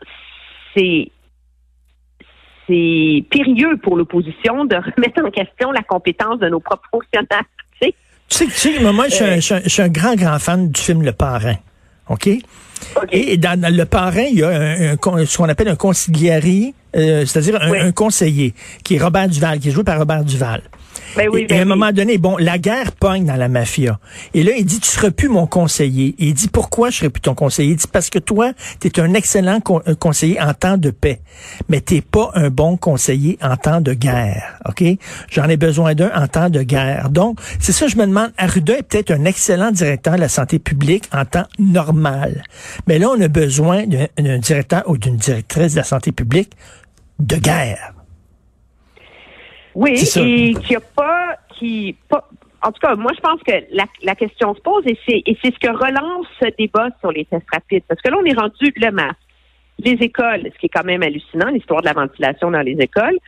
c'est 0.75 1.11
c'est 2.67 3.25
périlleux 3.31 3.77
pour 3.83 3.97
l'opposition 3.97 4.65
de 4.65 4.77
remettre 4.77 5.23
en 5.25 5.31
question 5.31 5.71
la 5.73 5.83
compétence 5.83 6.39
de 6.39 6.49
nos 6.49 6.61
propres 6.61 6.89
fonctionnaires. 6.91 7.45
Tu 7.81 8.39
sais, 8.39 8.47
tu 8.47 8.51
sais, 8.51 8.93
moi, 8.93 9.07
je 9.09 9.41
suis, 9.69 9.83
un, 9.83 9.89
grand, 9.89 10.15
grand 10.15 10.39
fan 10.39 10.71
du 10.71 10.81
film 10.81 11.03
Le 11.03 11.13
Parrain. 11.13 11.57
OK? 12.09 12.29
Et 13.13 13.37
dans, 13.37 13.61
Le 13.61 13.85
Parrain, 13.85 14.27
il 14.31 14.39
y 14.39 14.43
a 14.43 14.49
un, 14.49 14.97
ce 14.97 15.37
qu'on 15.37 15.49
appelle 15.49 15.69
un 15.69 15.77
consiglieri, 15.77 16.75
euh, 16.97 17.25
c'est-à-dire 17.27 17.59
un, 17.61 17.93
conseiller, 17.93 18.55
qui 18.83 18.97
est 18.97 19.03
Robert 19.03 19.29
Duval, 19.29 19.59
qui 19.59 19.69
est 19.69 19.73
joué 19.73 19.85
par 19.85 19.99
Robert 19.99 20.25
Duval. 20.25 20.63
Ben 21.17 21.29
et, 21.37 21.45
à 21.45 21.47
ben 21.47 21.61
un 21.61 21.65
moment 21.65 21.93
donné, 21.93 22.19
bon, 22.19 22.37
la 22.39 22.59
guerre 22.59 22.93
pogne 22.93 23.25
dans 23.25 23.37
la 23.37 23.49
mafia. 23.49 23.99
Et 24.35 24.43
là, 24.43 24.53
il 24.57 24.65
dit, 24.65 24.81
tu 24.81 24.89
seras 24.89 25.11
plus 25.11 25.29
mon 25.29 25.47
conseiller. 25.47 26.15
Et 26.19 26.27
il 26.27 26.35
dit, 26.35 26.49
pourquoi 26.49 26.91
je 26.91 26.99
serai 26.99 27.11
plus 27.11 27.21
ton 27.21 27.35
conseiller? 27.35 27.73
Il 27.73 27.77
dit, 27.77 27.87
parce 27.91 28.11
que 28.11 28.19
toi, 28.19 28.53
tu 28.81 28.89
es 28.89 29.01
un 29.01 29.15
excellent 29.15 29.61
euh, 29.87 29.95
conseiller 29.95 30.41
en 30.41 30.55
temps 30.55 30.77
de 30.77 30.91
paix. 30.91 31.21
Mais 31.69 31.81
t'es 31.81 32.01
pas 32.01 32.31
un 32.35 32.51
bon 32.51 32.77
conseiller 32.77 33.39
en 33.43 33.57
temps 33.57 33.81
de 33.81 33.93
guerre. 33.93 34.59
OK? 34.69 34.85
J'en 35.31 35.49
ai 35.49 35.57
besoin 35.57 35.95
d'un 35.95 36.11
en 36.15 36.27
temps 36.27 36.51
de 36.51 36.63
guerre. 36.63 37.11
Donc, 37.11 37.39
c'est 37.61 37.73
ça, 37.73 37.87
je 37.87 37.97
me 37.97 38.07
demande, 38.07 38.33
Arruda 38.37 38.79
est 38.79 38.83
peut-être 38.83 39.11
un 39.11 39.25
excellent 39.25 39.71
directeur 39.71 40.15
de 40.17 40.21
la 40.21 40.29
santé 40.29 40.59
publique 40.59 41.09
en 41.13 41.25
temps 41.25 41.47
normal. 41.59 42.43
Mais 42.87 42.99
là, 42.99 43.09
on 43.11 43.21
a 43.21 43.29
besoin 43.29 43.85
d'un 43.87 44.39
directeur 44.39 44.83
ou 44.87 44.99
d'une 44.99 45.17
directrice 45.17 45.73
de 45.73 45.79
la 45.79 45.85
santé 45.85 46.13
publique 46.13 46.53
de 47.19 47.37
guerre. 47.37 47.94
Oui, 49.75 49.93
et 50.17 50.55
qui 50.55 50.77
a 50.77 50.81
pas, 50.81 51.37
qui 51.49 51.97
pas, 52.09 52.29
en 52.65 52.73
tout 52.73 52.81
cas, 52.81 52.95
moi, 52.95 53.13
je 53.15 53.21
pense 53.21 53.43
que 53.43 53.53
la, 53.73 53.85
la 54.03 54.15
question 54.15 54.55
se 54.55 54.61
pose 54.61 54.85
et 54.87 54.99
c'est, 55.07 55.23
et 55.27 55.37
c'est 55.43 55.53
ce 55.53 55.59
que 55.59 55.71
relance 55.71 56.27
ce 56.41 56.49
débat 56.57 56.89
sur 57.01 57.13
les 57.13 57.25
tests 57.27 57.47
rapides. 57.53 57.85
Parce 57.87 58.01
que 58.01 58.11
là, 58.11 58.17
on 58.21 58.25
est 58.25 58.39
rendu 58.39 58.73
le 58.77 58.91
masque. 58.91 59.19
Les 59.81 59.93
écoles, 59.93 60.51
ce 60.53 60.59
qui 60.59 60.67
est 60.67 60.71
quand 60.71 60.85
même 60.85 61.03
hallucinant, 61.03 61.49
l'histoire 61.49 61.83
de 61.83 61.87
la 61.87 61.93
ventilation 61.93 62.51
dans 62.51 62.63
les 62.63 62.77
écoles, 62.81 63.19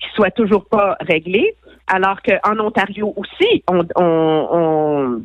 qui 0.00 0.08
soit 0.14 0.30
toujours 0.30 0.64
pas 0.66 0.96
réglée, 1.00 1.54
alors 1.86 2.20
qu'en 2.22 2.58
Ontario 2.58 3.12
aussi, 3.16 3.62
on, 3.68 3.86
on, 3.96 5.22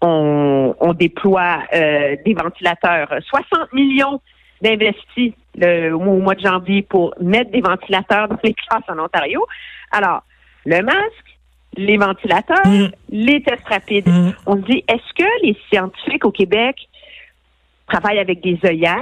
on, 0.00 0.74
on, 0.80 0.92
déploie 0.94 1.58
euh, 1.74 2.16
des 2.24 2.34
ventilateurs. 2.34 3.12
60 3.28 3.72
millions 3.72 4.20
d'investis 4.62 5.34
au 5.62 5.98
mois 5.98 6.34
de 6.34 6.40
janvier 6.40 6.82
pour 6.82 7.14
mettre 7.20 7.50
des 7.50 7.60
ventilateurs 7.60 8.28
dans 8.28 8.38
les 8.42 8.54
classes 8.68 8.84
en 8.88 8.98
Ontario. 8.98 9.44
Alors, 9.90 10.22
le 10.64 10.82
masque, 10.82 11.38
les 11.76 11.96
ventilateurs, 11.96 12.66
mm. 12.66 12.90
les 13.10 13.42
tests 13.42 13.68
rapides. 13.68 14.08
Mm. 14.08 14.32
On 14.46 14.56
se 14.56 14.62
dit, 14.62 14.84
est-ce 14.88 15.14
que 15.16 15.28
les 15.42 15.56
scientifiques 15.70 16.24
au 16.24 16.32
Québec 16.32 16.76
travaillent 17.88 18.18
avec 18.18 18.40
des 18.40 18.58
œillères? 18.64 18.96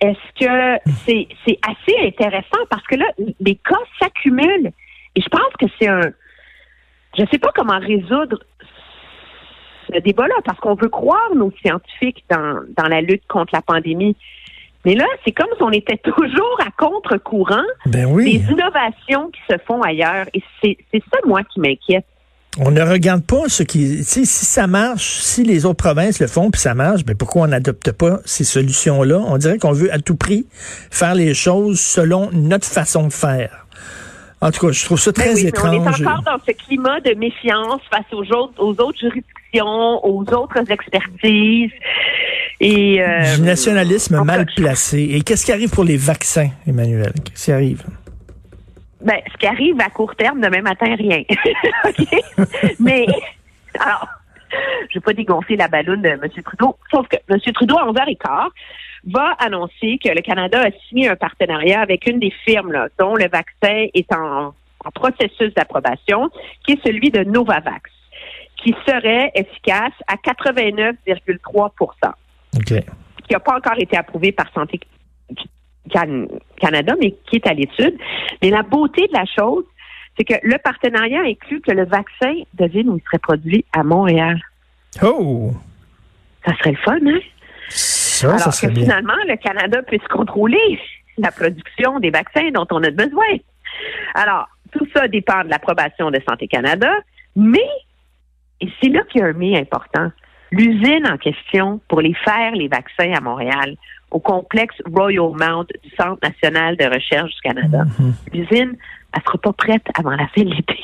Est-ce 0.00 0.44
que 0.44 0.74
mm. 0.74 0.92
c'est, 1.06 1.28
c'est 1.46 1.58
assez 1.66 2.06
intéressant? 2.06 2.64
Parce 2.70 2.86
que 2.86 2.96
là, 2.96 3.06
les 3.40 3.56
cas 3.56 3.76
s'accumulent. 4.00 4.72
Et 5.16 5.20
je 5.20 5.28
pense 5.28 5.52
que 5.58 5.66
c'est 5.78 5.88
un. 5.88 6.12
Je 7.16 7.22
ne 7.22 7.26
sais 7.26 7.38
pas 7.38 7.50
comment 7.54 7.78
résoudre 7.78 8.38
ce 9.92 9.98
débat-là 9.98 10.36
parce 10.44 10.60
qu'on 10.60 10.74
veut 10.74 10.88
croire 10.88 11.34
nos 11.34 11.50
scientifiques 11.60 12.24
dans, 12.30 12.60
dans 12.76 12.86
la 12.86 13.00
lutte 13.00 13.26
contre 13.26 13.52
la 13.52 13.62
pandémie. 13.62 14.16
Mais 14.84 14.94
là, 14.94 15.04
c'est 15.24 15.32
comme 15.32 15.48
si 15.56 15.62
on 15.62 15.70
était 15.70 15.98
toujours 16.04 16.58
à 16.60 16.70
contre-courant 16.76 17.64
ben 17.86 18.16
des 18.16 18.42
innovations 18.50 19.30
qui 19.30 19.40
se 19.50 19.58
font 19.66 19.82
ailleurs. 19.82 20.26
Et 20.34 20.42
c'est 20.62 20.76
ça, 20.92 21.18
moi, 21.26 21.42
qui 21.44 21.60
m'inquiète. 21.60 22.06
On 22.58 22.72
ne 22.72 22.82
regarde 22.82 23.22
pas 23.24 23.48
ce 23.48 23.62
qui, 23.62 24.02
si 24.02 24.26
ça 24.26 24.66
marche, 24.66 25.20
si 25.20 25.44
les 25.44 25.66
autres 25.66 25.76
provinces 25.76 26.18
le 26.18 26.26
font 26.26 26.50
puis 26.50 26.60
ça 26.60 26.74
marche, 26.74 27.04
ben 27.04 27.14
pourquoi 27.14 27.42
on 27.42 27.46
n'adopte 27.46 27.92
pas 27.92 28.18
ces 28.24 28.42
solutions-là? 28.42 29.22
On 29.24 29.38
dirait 29.38 29.58
qu'on 29.58 29.70
veut 29.70 29.92
à 29.92 30.00
tout 30.00 30.16
prix 30.16 30.46
faire 30.90 31.14
les 31.14 31.32
choses 31.32 31.78
selon 31.78 32.28
notre 32.32 32.66
façon 32.66 33.06
de 33.06 33.12
faire. 33.12 33.59
En 34.42 34.50
tout 34.50 34.66
cas, 34.66 34.72
je 34.72 34.84
trouve 34.84 34.98
ça 34.98 35.12
Ben 35.12 35.22
très 35.22 35.34
oui, 35.34 35.46
étrange. 35.48 35.76
on 35.76 35.84
est 35.84 36.06
encore 36.06 36.22
dans 36.22 36.38
ce 36.46 36.52
climat 36.52 37.00
de 37.00 37.14
méfiance 37.14 37.82
face 37.90 38.06
aux 38.12 38.24
autres, 38.32 38.54
aux 38.58 38.80
autres 38.80 38.98
juridictions, 38.98 40.04
aux 40.04 40.22
autres 40.32 40.70
expertises. 40.70 41.70
Et, 42.60 43.02
euh, 43.02 43.36
du 43.36 43.42
nationalisme 43.42 44.22
mal 44.22 44.46
placé. 44.56 45.00
Et 45.12 45.22
qu'est-ce 45.22 45.44
qui 45.44 45.52
arrive 45.52 45.70
pour 45.70 45.84
les 45.84 45.96
vaccins, 45.96 46.48
Emmanuel? 46.66 47.12
Qu'est-ce 47.24 47.44
qui 47.46 47.52
arrive? 47.52 47.82
Ben, 49.02 49.16
ce 49.32 49.36
qui 49.38 49.46
arrive 49.46 49.80
à 49.80 49.88
court 49.88 50.14
terme, 50.14 50.40
demain 50.40 50.60
matin, 50.60 50.94
rien. 50.94 51.22
Mais, 52.80 53.06
alors, 53.78 54.08
je 54.90 54.98
vais 54.98 55.02
pas 55.02 55.12
dégonfler 55.14 55.56
la 55.56 55.68
balloune 55.68 56.02
de 56.02 56.08
M. 56.08 56.20
Trudeau, 56.44 56.76
sauf 56.90 57.06
que 57.08 57.16
M. 57.28 57.38
Trudeau, 57.54 57.78
à 57.78 57.86
11h15, 57.90 58.48
va 59.06 59.34
annoncer 59.38 59.98
que 60.02 60.08
le 60.08 60.20
Canada 60.20 60.62
a 60.62 60.70
signé 60.88 61.08
un 61.08 61.16
partenariat 61.16 61.80
avec 61.80 62.06
une 62.06 62.18
des 62.18 62.32
firmes 62.44 62.72
là, 62.72 62.88
dont 62.98 63.14
le 63.14 63.28
vaccin 63.28 63.86
est 63.94 64.12
en, 64.12 64.54
en 64.84 64.90
processus 64.94 65.54
d'approbation, 65.54 66.30
qui 66.64 66.72
est 66.72 66.86
celui 66.86 67.10
de 67.10 67.24
Novavax, 67.24 67.90
qui 68.56 68.74
serait 68.86 69.30
efficace 69.34 69.94
à 70.06 70.16
89,3% 70.16 72.12
OK. 72.56 72.64
qui 72.64 73.32
n'a 73.32 73.40
pas 73.40 73.56
encore 73.56 73.78
été 73.78 73.96
approuvé 73.96 74.32
par 74.32 74.52
Santé 74.52 74.80
Can- 75.92 76.26
Canada, 76.60 76.94
mais 77.00 77.14
qui 77.28 77.36
est 77.36 77.46
à 77.46 77.54
l'étude. 77.54 77.98
Mais 78.42 78.50
la 78.50 78.62
beauté 78.62 79.06
de 79.06 79.12
la 79.12 79.24
chose, 79.24 79.64
c'est 80.16 80.24
que 80.24 80.34
le 80.42 80.58
partenariat 80.58 81.20
inclut 81.22 81.60
que 81.60 81.72
le 81.72 81.84
vaccin, 81.84 82.34
devine 82.54 82.90
où 82.90 82.96
il 82.96 83.02
serait 83.04 83.18
produit 83.18 83.64
à 83.72 83.82
Montréal. 83.82 84.40
Oh! 85.02 85.52
Ça 86.44 86.54
serait 86.58 86.72
le 86.72 86.76
fun, 86.78 86.98
hein? 87.06 87.20
Ça, 87.70 88.28
Alors 88.34 88.52
ça 88.52 88.66
que 88.68 88.72
bien. 88.72 88.82
finalement, 88.84 89.14
le 89.26 89.36
Canada 89.36 89.82
puisse 89.82 90.06
contrôler 90.08 90.78
la 91.18 91.30
production 91.30 91.98
des 92.00 92.10
vaccins 92.10 92.50
dont 92.52 92.66
on 92.70 92.82
a 92.82 92.90
besoin. 92.90 93.26
Alors, 94.14 94.48
tout 94.72 94.86
ça 94.94 95.08
dépend 95.08 95.42
de 95.44 95.48
l'approbation 95.48 96.10
de 96.10 96.20
Santé 96.28 96.48
Canada, 96.48 96.90
mais, 97.36 97.66
et 98.60 98.68
c'est 98.82 98.88
là 98.90 99.02
qu'il 99.10 99.20
y 99.20 99.24
a 99.24 99.28
un 99.28 99.32
mais 99.32 99.58
important, 99.58 100.10
l'usine 100.52 101.06
en 101.10 101.16
question 101.16 101.80
pour 101.88 102.00
les 102.00 102.14
faire, 102.14 102.52
les 102.52 102.68
vaccins 102.68 103.12
à 103.12 103.20
Montréal, 103.20 103.76
au 104.10 104.18
complexe 104.18 104.74
Royal 104.92 105.30
Mount 105.34 105.66
du 105.84 105.90
Centre 105.96 106.18
national 106.22 106.76
de 106.76 106.84
recherche 106.92 107.32
du 107.34 107.40
Canada, 107.42 107.84
Mhm. 107.98 108.14
l'usine, 108.32 108.76
elle 109.14 109.22
sera 109.24 109.38
pas 109.38 109.52
prête 109.52 109.86
avant 109.98 110.10
la 110.10 110.26
fin 110.28 110.42
de 110.42 110.50
l'été. 110.54 110.78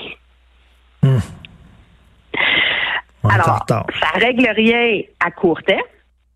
En 3.22 3.28
Alors, 3.28 3.64
ça 3.68 4.08
règle 4.14 4.48
rien 4.50 5.02
à 5.24 5.30
court 5.30 5.62
terme, 5.62 5.80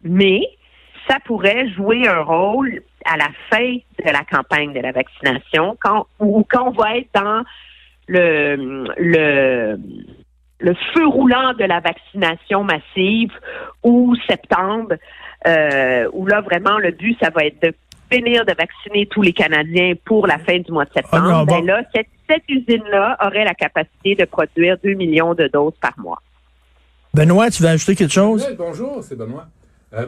mais 0.02 0.40
ça 1.08 1.18
pourrait 1.24 1.68
jouer 1.70 2.06
un 2.06 2.22
rôle 2.22 2.82
à 3.04 3.16
la 3.16 3.28
fin 3.50 3.74
de 4.04 4.10
la 4.10 4.24
campagne 4.24 4.72
de 4.72 4.80
la 4.80 4.92
vaccination, 4.92 5.76
quand 5.80 6.06
ou 6.18 6.44
quand 6.48 6.68
on 6.68 6.70
va 6.70 6.96
être 6.98 7.08
dans 7.14 7.42
le 8.06 8.86
le 8.98 9.78
le 10.62 10.74
feu 10.94 11.06
roulant 11.06 11.54
de 11.54 11.64
la 11.64 11.80
vaccination 11.80 12.64
massive 12.64 13.32
ou 13.82 14.14
septembre, 14.28 14.94
euh, 15.46 16.08
où 16.12 16.26
là 16.26 16.42
vraiment 16.42 16.78
le 16.78 16.90
but 16.90 17.16
ça 17.20 17.30
va 17.30 17.44
être 17.44 17.62
de 17.62 17.74
finir 18.10 18.44
de 18.44 18.52
vacciner 18.52 19.06
tous 19.06 19.22
les 19.22 19.32
Canadiens 19.32 19.94
pour 20.04 20.26
la 20.26 20.38
fin 20.38 20.58
du 20.58 20.72
mois 20.72 20.84
de 20.84 20.92
septembre. 20.92 21.26
Ah 21.26 21.32
non, 21.32 21.44
bon. 21.44 21.58
ben 21.58 21.66
là, 21.66 21.82
cette, 21.94 22.08
cette 22.28 22.42
usine-là 22.48 23.16
aurait 23.24 23.44
la 23.44 23.54
capacité 23.54 24.16
de 24.16 24.24
produire 24.24 24.76
2 24.82 24.94
millions 24.94 25.34
de 25.34 25.46
doses 25.46 25.76
par 25.80 25.92
mois. 25.98 26.20
Benoît, 27.14 27.50
tu 27.50 27.62
veux 27.62 27.68
ajouter 27.68 27.94
quelque 27.94 28.12
chose? 28.12 28.44
Ouais, 28.44 28.54
bonjour, 28.54 29.02
c'est 29.02 29.16
Benoît. 29.16 29.46
Euh, 29.94 30.06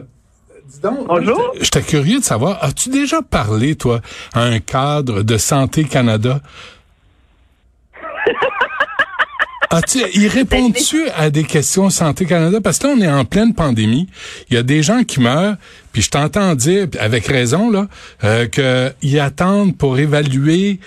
dis 0.67 0.79
donc, 0.81 1.07
Bonjour. 1.07 1.51
j'étais- 1.53 1.65
J'étais 1.65 1.81
curieux 1.81 2.19
de 2.19 2.23
savoir, 2.23 2.63
as-tu 2.63 2.89
déjà 2.89 3.21
parlé, 3.21 3.75
toi, 3.75 4.01
à 4.33 4.41
un 4.43 4.59
cadre 4.59 5.23
de 5.23 5.37
Santé 5.37 5.83
Canada? 5.85 6.39
As-tu, 9.69 9.99
ils 10.13 10.27
répondent-tu 10.27 11.09
à 11.17 11.31
des 11.31 11.43
questions 11.45 11.89
Santé 11.89 12.27
Canada? 12.27 12.61
Parce 12.61 12.77
que 12.77 12.85
là, 12.85 12.93
on 12.95 13.01
est 13.01 13.11
en 13.11 13.25
pleine 13.25 13.55
pandémie. 13.55 14.07
Il 14.49 14.53
y 14.53 14.57
a 14.57 14.61
des 14.61 14.83
gens 14.83 15.03
qui 15.03 15.19
meurent, 15.19 15.55
puis 15.91 16.03
je 16.03 16.11
t'entends 16.11 16.53
dire, 16.53 16.87
avec 16.99 17.25
raison, 17.25 17.71
là, 17.71 17.87
euh, 18.23 18.45
qu'ils 18.47 19.19
attendent 19.19 19.75
pour 19.75 19.97
évaluer 19.97 20.79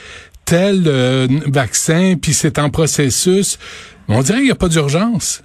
tel 0.45 0.85
euh, 0.87 1.26
vaccin, 1.47 2.15
puis 2.21 2.33
c'est 2.33 2.61
en 2.61 2.71
processus. 2.71 3.59
On 4.07 4.23
dirait 4.23 4.38
qu'il 4.38 4.47
n'y 4.47 4.53
a 4.53 4.57
pas 4.57 4.69
d'urgence. 4.69 5.43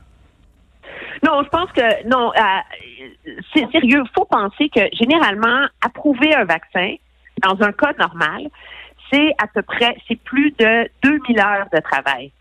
Non, 1.24 1.44
je 1.44 1.50
pense 1.50 1.72
que 1.72 2.08
non. 2.08 2.32
euh, 2.36 3.36
c'est 3.54 3.72
sérieux. 3.72 4.04
Faut 4.16 4.26
penser 4.26 4.70
que 4.70 4.82
généralement, 4.94 5.68
approuver 5.86 6.34
un 6.34 6.46
vaccin 6.46 6.96
dans 7.44 7.62
un 7.62 7.72
cas 7.72 7.94
normal, 8.00 8.50
c'est 9.12 9.34
à 9.38 9.48
peu 9.48 9.62
près, 9.62 9.96
c'est 10.08 10.20
plus 10.20 10.52
de 10.52 10.90
2000 11.04 11.40
heures 11.40 11.68
de 11.74 11.80
travail. 11.80 12.32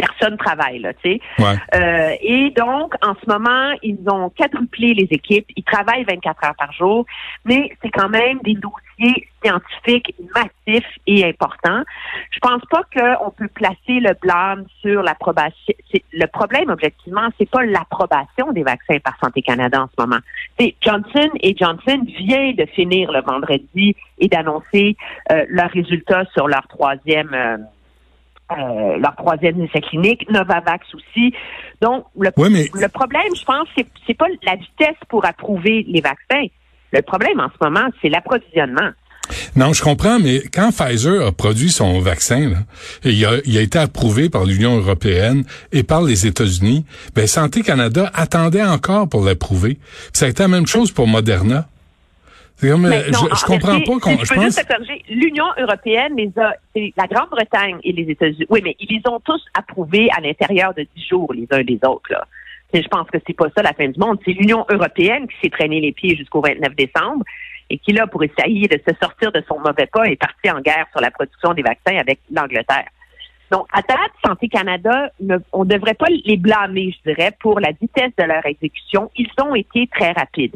Personne 0.00 0.36
travaille, 0.38 0.78
là, 0.78 0.94
tu 0.94 1.12
sais. 1.12 1.20
Ouais. 1.38 1.56
Euh, 1.74 2.16
et 2.22 2.50
donc, 2.50 2.94
en 3.02 3.14
ce 3.22 3.28
moment, 3.28 3.72
ils 3.82 3.98
ont 4.10 4.30
quadruplé 4.30 4.94
les 4.94 5.08
équipes. 5.10 5.46
Ils 5.56 5.64
travaillent 5.64 6.04
24 6.04 6.44
heures 6.44 6.54
par 6.58 6.72
jour, 6.72 7.04
mais 7.44 7.70
c'est 7.82 7.90
quand 7.90 8.08
même 8.08 8.38
des 8.42 8.54
dossiers 8.54 9.28
scientifiques 9.44 10.14
massifs 10.34 10.90
et 11.06 11.24
importants. 11.24 11.82
Je 12.30 12.38
pense 12.40 12.62
pas 12.70 12.82
qu'on 12.94 13.30
peut 13.30 13.48
placer 13.48 14.00
le 14.00 14.12
blâme 14.20 14.64
sur 14.80 15.02
l'approbation. 15.02 15.74
Le 16.12 16.26
problème, 16.26 16.70
objectivement, 16.70 17.28
c'est 17.38 17.48
pas 17.50 17.64
l'approbation 17.64 18.52
des 18.52 18.62
vaccins 18.62 18.98
par 19.00 19.16
Santé 19.22 19.42
Canada 19.42 19.82
en 19.82 19.88
ce 19.88 20.02
moment. 20.02 20.20
C'est 20.58 20.74
Johnson 20.80 21.30
et 21.42 21.54
Johnson 21.58 22.04
vient 22.18 22.52
de 22.52 22.64
finir 22.66 23.10
le 23.12 23.20
vendredi 23.22 23.94
et 24.18 24.28
d'annoncer 24.28 24.96
euh, 25.32 25.44
leurs 25.48 25.70
résultats 25.70 26.24
sur 26.32 26.48
leur 26.48 26.66
troisième. 26.68 27.32
euh, 27.34 27.56
euh, 28.52 28.98
leur 28.98 29.14
troisième 29.16 29.62
essai 29.62 29.80
clinique, 29.80 30.28
Novavax 30.30 30.86
aussi. 30.94 31.34
Donc, 31.80 32.04
le, 32.18 32.30
mais 32.50 32.68
le 32.74 32.88
problème, 32.88 33.34
je 33.36 33.44
pense, 33.44 33.66
c'est 33.76 33.86
c'est 34.06 34.14
pas 34.14 34.26
la 34.42 34.56
vitesse 34.56 34.96
pour 35.08 35.24
approuver 35.24 35.84
les 35.88 36.00
vaccins. 36.00 36.46
Le 36.92 37.02
problème 37.02 37.40
en 37.40 37.48
ce 37.48 37.64
moment, 37.64 37.88
c'est 38.02 38.08
l'approvisionnement. 38.08 38.90
Non, 39.56 39.72
je 39.72 39.82
comprends, 39.82 40.18
mais 40.18 40.42
quand 40.52 40.70
Pfizer 40.72 41.26
a 41.26 41.32
produit 41.32 41.70
son 41.70 42.00
vaccin, 42.00 42.50
là, 42.50 42.58
il, 43.04 43.24
a, 43.24 43.32
il 43.44 43.58
a 43.58 43.60
été 43.60 43.78
approuvé 43.78 44.28
par 44.28 44.44
l'Union 44.44 44.76
européenne 44.76 45.44
et 45.72 45.82
par 45.82 46.02
les 46.02 46.26
États-Unis, 46.26 46.84
ben 47.14 47.26
Santé 47.26 47.62
Canada 47.62 48.10
attendait 48.14 48.64
encore 48.64 49.08
pour 49.08 49.24
l'approuver. 49.24 49.78
Ça 50.12 50.26
a 50.26 50.28
été 50.28 50.42
la 50.42 50.48
même 50.48 50.66
chose 50.66 50.90
pour 50.90 51.06
Moderna. 51.06 51.68
Comme, 52.60 52.86
je, 52.86 53.12
je 53.12 53.18
en 53.18 53.46
comprends 53.46 53.80
pas 53.80 54.00
qu'on, 54.00 54.10
si 54.10 54.18
je 54.18 54.24
je 54.24 54.28
peux 54.28 54.34
pense, 54.34 54.44
juste 54.44 54.68
te 54.68 54.72
corriger, 54.72 55.02
l'Union 55.08 55.46
européenne 55.58 56.16
les 56.16 56.32
a, 56.38 56.54
c'est 56.74 56.92
la 56.96 57.06
Grande-Bretagne 57.06 57.78
et 57.84 57.92
les 57.92 58.10
États-Unis. 58.10 58.46
Oui, 58.50 58.60
mais 58.62 58.76
ils 58.80 58.96
les 58.96 59.10
ont 59.10 59.20
tous 59.20 59.42
approuvés 59.54 60.08
à 60.16 60.20
l'intérieur 60.20 60.74
de 60.74 60.86
dix 60.94 61.06
jours 61.06 61.32
les 61.32 61.46
uns 61.50 61.62
des 61.62 61.78
autres. 61.84 62.10
Là. 62.10 62.26
Et 62.72 62.82
je 62.82 62.88
pense 62.88 63.08
que 63.10 63.18
c'est 63.26 63.36
pas 63.36 63.48
ça 63.56 63.62
la 63.62 63.72
fin 63.72 63.88
du 63.88 63.98
monde. 63.98 64.18
C'est 64.24 64.32
l'Union 64.32 64.64
européenne 64.70 65.26
qui 65.28 65.36
s'est 65.42 65.50
traîné 65.50 65.80
les 65.80 65.92
pieds 65.92 66.16
jusqu'au 66.16 66.40
29 66.40 66.74
décembre 66.76 67.24
et 67.68 67.78
qui 67.78 67.92
là 67.92 68.06
pour 68.06 68.22
essayer 68.22 68.68
de 68.68 68.78
se 68.86 68.94
sortir 69.00 69.32
de 69.32 69.42
son 69.48 69.58
mauvais 69.58 69.86
pas 69.86 70.04
est 70.04 70.16
parti 70.16 70.50
en 70.50 70.60
guerre 70.60 70.86
sur 70.92 71.00
la 71.00 71.10
production 71.10 71.54
des 71.54 71.62
vaccins 71.62 71.96
avec 71.96 72.20
l'Angleterre. 72.30 72.88
Donc, 73.50 73.66
à 73.72 73.82
date, 73.82 74.12
Santé 74.24 74.48
Canada, 74.48 75.10
on 75.52 75.64
ne 75.64 75.68
devrait 75.68 75.94
pas 75.94 76.06
les 76.24 76.36
blâmer, 76.36 76.94
je 76.96 77.10
dirais, 77.10 77.32
pour 77.40 77.58
la 77.58 77.72
vitesse 77.72 78.12
de 78.16 78.24
leur 78.24 78.46
exécution. 78.46 79.10
Ils 79.16 79.30
ont 79.42 79.56
été 79.56 79.88
très 79.88 80.12
rapides. 80.12 80.54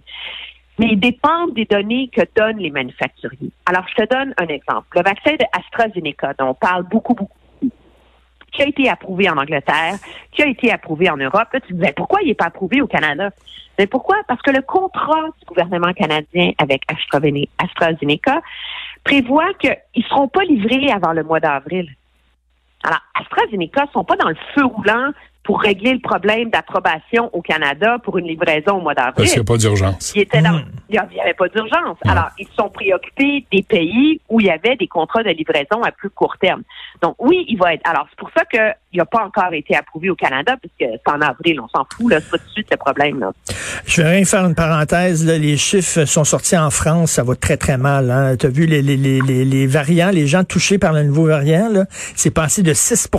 Mais 0.79 0.87
ils 0.87 1.01
dépendent 1.01 1.55
des 1.55 1.67
données 1.67 2.09
que 2.09 2.23
donnent 2.35 2.59
les 2.59 2.71
manufacturiers. 2.71 3.53
Alors, 3.67 3.85
je 3.89 4.03
te 4.03 4.13
donne 4.13 4.35
un 4.39 4.47
exemple. 4.49 4.87
Le 4.97 5.03
vaccin 5.03 5.33
de 5.33 5.45
AstraZeneca, 5.53 6.35
dont 6.35 6.49
on 6.49 6.55
parle 6.55 6.83
beaucoup, 6.85 7.15
beaucoup, 7.15 7.71
qui 8.53 8.63
a 8.63 8.67
été 8.67 8.89
approuvé 8.89 9.29
en 9.31 9.37
Angleterre, 9.37 9.95
qui 10.33 10.43
a 10.43 10.47
été 10.47 10.73
approuvé 10.73 11.11
en 11.11 11.17
Europe. 11.17 11.49
Là, 11.53 11.61
tu 11.61 11.75
disais, 11.75 11.93
pourquoi 11.97 12.23
il 12.23 12.29
n'est 12.29 12.35
pas 12.35 12.47
approuvé 12.47 12.81
au 12.81 12.87
Canada? 12.87 13.31
Mais 13.79 13.87
pourquoi? 13.87 14.17
Parce 14.29 14.41
que 14.43 14.53
le 14.53 14.63
contrat 14.63 15.27
du 15.39 15.45
gouvernement 15.47 15.93
canadien 15.93 16.53
avec 16.59 16.83
AstraZene- 16.89 17.49
AstraZeneca 17.59 18.41
prévoit 19.03 19.53
qu'ils 19.55 19.77
ne 19.97 20.03
seront 20.03 20.29
pas 20.29 20.45
livrés 20.45 20.91
avant 20.91 21.13
le 21.13 21.25
mois 21.25 21.41
d'avril. 21.41 21.89
Alors, 22.85 23.01
AstraZeneca 23.15 23.87
ne 23.87 23.91
sont 23.91 24.05
pas 24.05 24.17
dans 24.17 24.29
le 24.29 24.37
feu 24.55 24.65
roulant 24.65 25.11
pour 25.45 25.61
régler 25.61 25.93
le 25.93 26.01
problème 26.01 26.49
d'approbation 26.51 27.29
au 27.35 27.43
Canada 27.43 27.99
pour 28.03 28.17
une 28.19 28.27
livraison 28.27 28.79
au 28.79 28.81
mois 28.81 28.95
d'avril. 28.95 29.15
parce 29.17 29.33
qu'il 29.33 29.41
n'y 29.43 29.47
a 29.47 29.53
pas 29.53 29.59
d'urgence. 29.59 30.13
Il 30.17 30.27
n'y 30.91 31.21
avait 31.21 31.35
pas 31.35 31.49
d'urgence. 31.49 31.99
Alors, 32.07 32.31
ils 32.39 32.47
se 32.47 32.55
sont 32.55 32.71
préoccupés 32.71 33.45
des 33.53 33.63
pays 33.63 34.21
où 34.31 34.41
il 34.41 34.47
y 34.47 34.51
avait 34.51 34.77
des 34.77 34.89
contrats 34.89 35.23
de 35.23 35.29
livraison 35.31 35.83
à 35.83 35.93
plus 35.93 36.09
court 36.09 36.37
terme. 36.41 36.63
Donc, 37.03 37.15
oui, 37.19 37.45
il 37.49 37.59
va 37.59 37.75
être. 37.75 37.83
Alors, 37.89 38.07
c'est 38.09 38.19
pour 38.19 38.31
ça 38.35 38.45
qu'il 38.47 38.99
n'a 38.99 39.05
pas 39.05 39.23
encore 39.23 39.53
été 39.53 39.77
approuvé 39.77 40.09
au 40.09 40.15
Canada, 40.15 40.57
puisque 40.61 40.91
c'est 40.91 41.13
en 41.13 41.21
avril, 41.21 41.61
on 41.61 41.69
s'en 41.69 41.87
fout, 41.95 42.11
là, 42.11 42.21
c'est 42.21 42.31
pas 42.31 42.39
tout 42.39 42.47
de 42.47 42.53
suite 42.53 42.69
le 42.71 42.77
problème, 42.79 43.21
là. 43.21 43.33
Je 43.85 44.01
vais 44.01 44.09
rien 44.09 44.25
faire 44.25 44.47
une 44.47 44.55
parenthèse. 44.55 45.27
Là, 45.27 45.37
les 45.37 45.59
chiffres 45.59 46.07
sont 46.07 46.25
sortis 46.25 46.57
en 46.57 46.71
France, 46.71 47.13
ça 47.13 47.23
va 47.23 47.37
très 47.37 47.59
très 47.59 47.77
mal. 47.77 48.11
Hein. 48.11 48.37
Tu 48.39 48.47
as 48.47 48.49
vu 48.49 48.65
les, 48.65 48.81
les, 48.81 48.97
les, 48.97 49.21
les, 49.21 49.45
les 49.45 49.67
variants, 49.67 50.11
les 50.11 50.27
gens 50.27 50.45
touchés 50.45 50.79
par 50.79 50.95
le 50.95 51.03
nouveau 51.03 51.27
variant, 51.27 51.69
là, 51.71 51.85
c'est 51.91 52.31
passé 52.31 52.63
de 52.63 52.73
6 52.73 53.11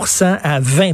à 0.43 0.59
20 0.59 0.93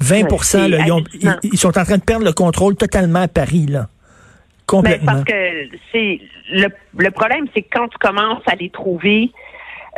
20 0.00 0.22
Ouais, 0.22 0.38
c'est 0.42 0.68
là, 0.68 0.78
ils, 0.86 0.92
ont- 0.92 1.04
ils- 1.14 1.38
ils 1.44 1.58
sont 1.58 1.78
en 1.78 1.84
train 1.84 1.98
de 1.98 2.02
perdre 2.02 2.24
le 2.24 2.32
contrôle 2.32 2.76
totalement 2.76 3.22
à 3.22 3.28
Paris, 3.28 3.66
là. 3.68 3.80
Ben, 3.80 4.66
Complètement. 4.66 5.12
parce 5.12 5.24
que 5.24 5.68
c'est 5.90 6.20
le, 6.52 6.68
le 6.96 7.10
problème, 7.10 7.46
c'est 7.54 7.62
que 7.62 7.68
quand 7.72 7.88
tu 7.88 7.98
commences 7.98 8.42
à 8.46 8.54
les 8.54 8.70
trouver 8.70 9.30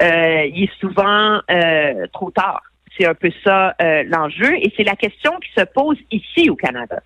euh, 0.00 0.46
il 0.46 0.64
est 0.64 0.80
souvent 0.80 1.40
euh, 1.50 2.06
trop 2.12 2.30
tard. 2.30 2.62
C'est 2.96 3.06
un 3.06 3.14
peu 3.14 3.30
ça 3.44 3.74
euh, 3.80 4.02
l'enjeu 4.08 4.56
et 4.56 4.72
c'est 4.76 4.84
la 4.84 4.96
question 4.96 5.32
qui 5.40 5.50
se 5.60 5.64
pose 5.66 5.98
ici 6.10 6.50
au 6.50 6.56
Canada. 6.56 7.00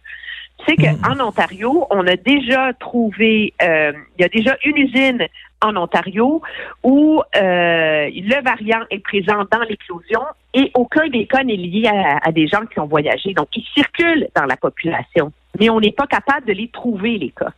Tu 0.58 0.74
sais 0.74 0.76
qu'en 0.76 1.14
mm. 1.16 1.20
Ontario, 1.20 1.86
on 1.90 2.06
a 2.06 2.16
déjà 2.16 2.72
trouvé, 2.74 3.52
il 3.60 4.20
y 4.20 4.24
a 4.24 4.28
déjà 4.28 4.56
une 4.64 4.78
usine 4.78 5.26
en 5.62 5.76
Ontario 5.76 6.42
où 6.82 7.22
le 7.34 8.42
variant 8.44 8.84
est 8.90 8.98
présent 8.98 9.44
dans 9.50 9.62
l'éclosion 9.68 10.22
et 10.54 10.70
aucun 10.74 11.06
des 11.08 11.26
cas 11.26 11.44
n'est 11.44 11.56
lié 11.56 11.86
à, 12.22 12.32
des 12.32 12.48
gens 12.48 12.64
qui 12.64 12.80
ont 12.80 12.86
voyagé. 12.86 13.34
Donc, 13.34 13.48
ils 13.54 13.66
circulent 13.74 14.26
dans 14.34 14.46
la 14.46 14.56
population, 14.56 15.30
mais 15.60 15.68
on 15.68 15.80
n'est 15.80 15.92
pas 15.92 16.06
capable 16.06 16.46
de 16.46 16.52
les 16.52 16.68
trouver, 16.68 17.18
les 17.18 17.30
cas. 17.30 17.52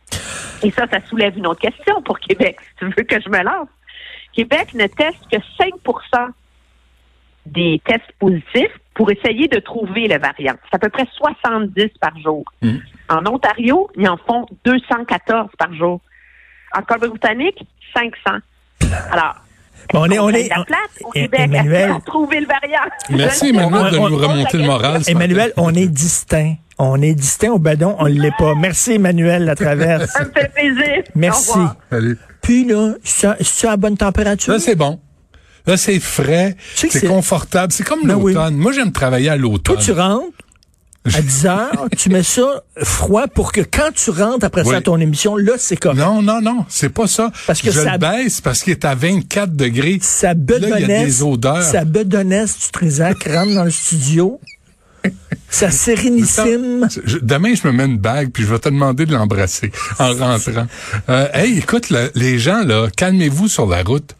Et 0.63 0.71
ça, 0.71 0.85
ça 0.87 0.99
soulève 1.05 1.37
une 1.37 1.47
autre 1.47 1.61
question 1.61 2.01
pour 2.01 2.19
Québec, 2.19 2.57
si 2.59 2.75
tu 2.79 2.85
veux 2.85 3.03
que 3.03 3.21
je 3.21 3.29
me 3.29 3.41
lance? 3.41 3.69
Québec 4.33 4.73
ne 4.73 4.87
teste 4.87 5.25
que 5.31 5.37
5% 5.37 6.29
des 7.45 7.81
tests 7.85 8.11
positifs 8.19 8.77
pour 8.93 9.09
essayer 9.11 9.47
de 9.47 9.59
trouver 9.59 10.07
le 10.07 10.19
variant. 10.19 10.55
C'est 10.69 10.75
à 10.75 10.79
peu 10.79 10.89
près 10.89 11.07
70 11.15 11.87
par 12.01 12.17
jour. 12.19 12.43
Mmh. 12.61 12.77
En 13.09 13.25
Ontario, 13.25 13.89
ils 13.95 14.07
en 14.09 14.17
font 14.17 14.45
214 14.65 15.49
par 15.57 15.73
jour. 15.73 16.01
En 16.75 16.81
Colombie-Britannique, 16.81 17.67
500. 17.93 18.37
Alors, 19.11 19.35
on 19.93 20.09
est, 20.09 20.19
on 20.19 20.29
est, 20.29 20.49
la 20.49 20.63
place 20.65 20.79
au 21.03 21.09
Québec? 21.09 21.39
Emmanuel, 21.43 21.91
à 21.91 21.99
trouver 22.01 22.41
le 22.41 22.47
variant. 22.47 22.89
Merci, 23.09 23.49
Emmanuel, 23.49 23.91
de 23.91 23.97
nous 23.97 24.17
remonter 24.17 24.57
le 24.57 24.65
moral. 24.65 25.01
Emmanuel, 25.07 25.53
on 25.57 25.73
est 25.73 25.87
distinct. 25.87 26.55
On 26.77 27.01
est 27.01 27.13
distinct 27.13 27.51
au 27.51 27.59
badon, 27.59 27.95
on 27.99 28.05
ne 28.05 28.21
l'est 28.21 28.35
pas. 28.37 28.55
Merci, 28.55 28.93
Emmanuel, 28.93 29.43
la 29.43 29.55
traverse. 29.55 30.11
Ça 30.13 30.23
me 30.23 30.31
fait 30.31 30.49
plaisir. 30.53 31.03
Merci. 31.13 31.59
Salut. 31.89 32.17
Puis 32.41 32.65
là, 32.65 32.93
c'est 33.03 33.67
à 33.67 33.75
bonne 33.75 33.97
température? 33.97 34.53
Là, 34.53 34.59
c'est 34.59 34.75
bon. 34.75 34.99
Là, 35.67 35.75
c'est 35.75 35.99
frais, 35.99 36.55
c'est 36.73 37.05
confortable. 37.05 37.73
C'est 37.73 37.83
comme 37.83 37.99
ben 38.03 38.13
l'automne. 38.13 38.55
Moi, 38.55 38.71
j'aime 38.71 38.91
travailler 38.91 39.29
à 39.29 39.35
l'automne. 39.35 39.75
Toi, 39.75 39.83
tu 39.83 39.91
rentres 39.91 40.37
à 41.15 41.21
10 41.21 41.45
heures, 41.45 41.87
tu 41.97 42.09
mets 42.09 42.23
ça 42.23 42.63
froid 42.81 43.27
pour 43.27 43.51
que 43.51 43.61
quand 43.61 43.91
tu 43.93 44.09
rentres 44.09 44.45
après 44.45 44.63
ça 44.63 44.77
à 44.77 44.81
ton 44.81 44.99
émission, 44.99 45.35
là, 45.37 45.53
c'est 45.57 45.77
comme. 45.77 45.97
Non, 45.97 46.21
non, 46.21 46.41
non, 46.41 46.65
c'est 46.69 46.89
pas 46.89 47.07
ça. 47.07 47.31
Parce 47.47 47.61
que 47.61 47.71
Je 47.71 47.79
ça 47.79 47.93
le 47.93 47.97
baisse 47.97 48.41
parce 48.41 48.63
qu'il 48.63 48.71
est 48.71 48.85
à 48.85 48.95
24 48.95 49.55
degrés. 49.55 49.99
Ça 50.01 50.33
bedonnesse. 50.33 50.69
Là, 50.71 50.79
il 50.79 50.89
y 50.89 50.93
a 50.93 51.05
des 51.05 51.23
odeurs. 51.23 51.63
Ça 51.63 51.85
bedonnesse 51.85 52.57
du 52.59 52.71
Trisac 52.71 53.23
rentre 53.25 53.53
dans 53.53 53.63
le 53.65 53.71
studio. 53.71 54.39
Ça 55.49 55.71
sérénissime. 55.71 56.87
Demain, 57.21 57.53
je 57.55 57.67
me 57.67 57.73
mets 57.73 57.85
une 57.85 57.97
bague 57.97 58.31
puis 58.31 58.43
je 58.43 58.49
vais 58.49 58.59
te 58.59 58.69
demander 58.69 59.05
de 59.05 59.13
l'embrasser 59.13 59.71
en 59.97 60.13
rentrant. 60.13 60.67
Euh, 61.09 61.27
hey, 61.33 61.57
écoute, 61.57 61.93
les 62.15 62.39
gens 62.39 62.63
là, 62.63 62.87
calmez-vous 62.95 63.47
sur 63.47 63.65
la 63.67 63.81
route. 63.83 64.15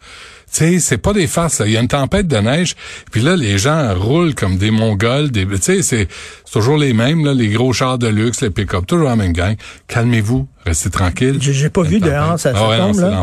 Tu 0.52 0.58
sais, 0.58 0.80
c'est 0.80 0.98
pas 0.98 1.12
des 1.12 1.26
farces. 1.26 1.62
Il 1.64 1.72
y 1.72 1.76
a 1.76 1.80
une 1.80 1.88
tempête 1.88 2.26
de 2.26 2.36
neige, 2.36 2.74
puis 3.12 3.20
là, 3.20 3.36
les 3.36 3.58
gens 3.58 3.94
roulent 3.94 4.34
comme 4.34 4.56
des 4.56 4.70
Mongols. 4.70 5.30
Des, 5.30 5.46
tu 5.46 5.56
sais, 5.60 5.82
c'est 5.82 6.08
toujours 6.50 6.76
les 6.76 6.92
mêmes, 6.92 7.24
là, 7.24 7.34
les 7.34 7.48
gros 7.48 7.72
chars 7.72 7.98
de 7.98 8.08
luxe, 8.08 8.40
les 8.40 8.50
pick-up, 8.50 8.86
toujours 8.86 9.08
la 9.08 9.16
même 9.16 9.32
gang. 9.32 9.54
Calmez-vous, 9.86 10.48
restez 10.66 10.90
tranquille. 10.90 11.38
J'ai 11.40 11.70
pas 11.70 11.82
vu 11.82 12.00
dehors, 12.00 12.38
ça, 12.38 12.52
ah 12.54 12.76
tombe, 12.76 12.98
là. 12.98 13.22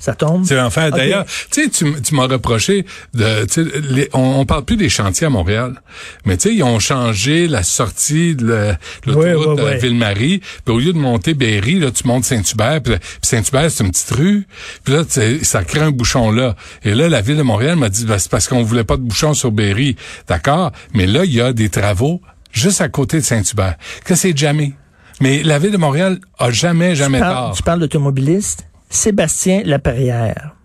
Ça 0.00 0.14
tombe? 0.14 0.44
C'est 0.44 0.56
l'enfer. 0.56 0.90
D'ailleurs, 0.90 1.24
tu 1.50 1.64
sais, 1.64 1.70
tu, 1.70 2.14
m'as 2.14 2.26
reproché 2.26 2.86
de, 3.14 3.46
les, 3.90 4.08
on, 4.12 4.40
on, 4.40 4.46
parle 4.46 4.64
plus 4.64 4.76
des 4.76 4.88
chantiers 4.88 5.26
à 5.26 5.30
Montréal, 5.30 5.80
mais 6.24 6.36
tu 6.36 6.48
sais, 6.48 6.54
ils 6.54 6.62
ont 6.62 6.78
changé 6.78 7.48
la 7.48 7.62
sortie 7.62 8.34
de 8.34 8.74
l'autoroute 9.06 9.58
de 9.58 9.78
Ville-Marie. 9.78 10.40
Puis 10.64 10.74
au 10.74 10.78
lieu 10.78 10.92
de 10.92 10.98
monter 10.98 11.34
Berry, 11.34 11.78
là, 11.78 11.90
tu 11.90 12.06
montes 12.06 12.24
Saint-Hubert. 12.24 12.82
Puis, 12.82 12.94
Saint-Hubert, 13.22 13.70
c'est 13.70 13.84
une 13.84 13.90
petite 13.90 14.10
rue. 14.10 14.46
Puis 14.84 14.94
là, 14.94 15.02
ça 15.42 15.64
crée 15.64 15.80
un 15.80 15.90
bouchon 15.90 16.30
là. 16.30 16.56
Et 16.84 16.94
là, 16.94 17.08
la 17.08 17.20
ville 17.20 17.36
de 17.36 17.42
Montréal 17.42 17.76
m'a 17.76 17.88
dit, 17.88 18.04
ben, 18.04 18.18
c'est 18.18 18.30
parce 18.30 18.48
qu'on 18.48 18.62
voulait 18.62 18.84
pas 18.84 18.96
de 18.96 19.02
bouchon 19.02 19.34
sur 19.34 19.52
Berry. 19.52 19.96
D'accord, 20.28 20.72
mais 20.94 21.06
là, 21.06 21.24
il 21.24 21.34
y 21.34 21.40
a 21.40 21.52
des 21.52 21.68
travaux 21.68 22.20
juste 22.52 22.80
à 22.80 22.88
côté 22.88 23.18
de 23.18 23.24
Saint-Hubert. 23.24 23.76
Que 24.04 24.14
c'est 24.14 24.36
jamais. 24.36 24.72
Mais 25.20 25.42
la 25.42 25.58
ville 25.58 25.70
de 25.72 25.76
Montréal 25.76 26.18
a 26.38 26.50
jamais, 26.50 26.94
jamais 26.94 27.20
tort. 27.20 27.54
Tu 27.56 27.62
parles 27.62 27.80
d'automobilistes? 27.80 28.66
Sébastien 28.90 29.62
Laperrière, 29.64 30.56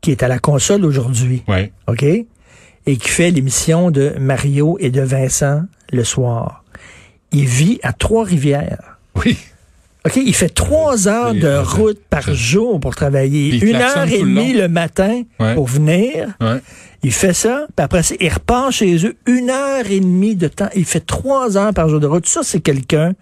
qui 0.00 0.10
est 0.10 0.22
à 0.22 0.28
la 0.28 0.38
console 0.38 0.84
aujourd'hui. 0.84 1.42
OK? 1.86 2.02
Et 2.04 2.96
qui 2.96 3.08
fait 3.08 3.30
l'émission 3.30 3.90
de 3.90 4.14
Mario 4.18 4.76
et 4.80 4.90
de 4.90 5.02
Vincent 5.02 5.62
le 5.92 6.04
soir. 6.04 6.64
Il 7.30 7.46
vit 7.46 7.78
à 7.82 7.92
Trois-Rivières. 7.92 8.98
Oui. 9.14 9.38
OK, 10.04 10.16
il 10.16 10.34
fait 10.34 10.48
trois 10.48 11.06
heures 11.06 11.32
de 11.32 11.58
route 11.58 12.00
par 12.10 12.34
jour 12.34 12.80
pour 12.80 12.94
travailler. 12.94 13.64
Une 13.64 13.76
heure 13.76 14.08
et 14.10 14.18
demie 14.18 14.52
le, 14.52 14.66
matin 14.66 15.22
pour 15.54 15.66
venir. 15.66 16.36
Il 17.04 17.12
fait 17.12 17.32
ça, 17.32 17.66
puis 17.76 17.84
après 17.84 18.00
il 18.20 18.32
repart 18.32 18.72
chez 18.72 19.06
eux 19.06 19.16
une 19.26 19.50
heure 19.50 19.88
et 19.88 20.00
demie 20.00 20.36
de 20.36 20.48
temps. 20.48 20.68
Il 20.74 20.84
fait 20.84 21.04
trois 21.04 21.56
heures 21.56 21.72
par 21.72 21.88
jour 21.88 22.00
de 22.00 22.06
route. 22.06 22.26
Ça, 22.26 22.42
c'est 22.42 22.60
quelqu'un 22.60 23.12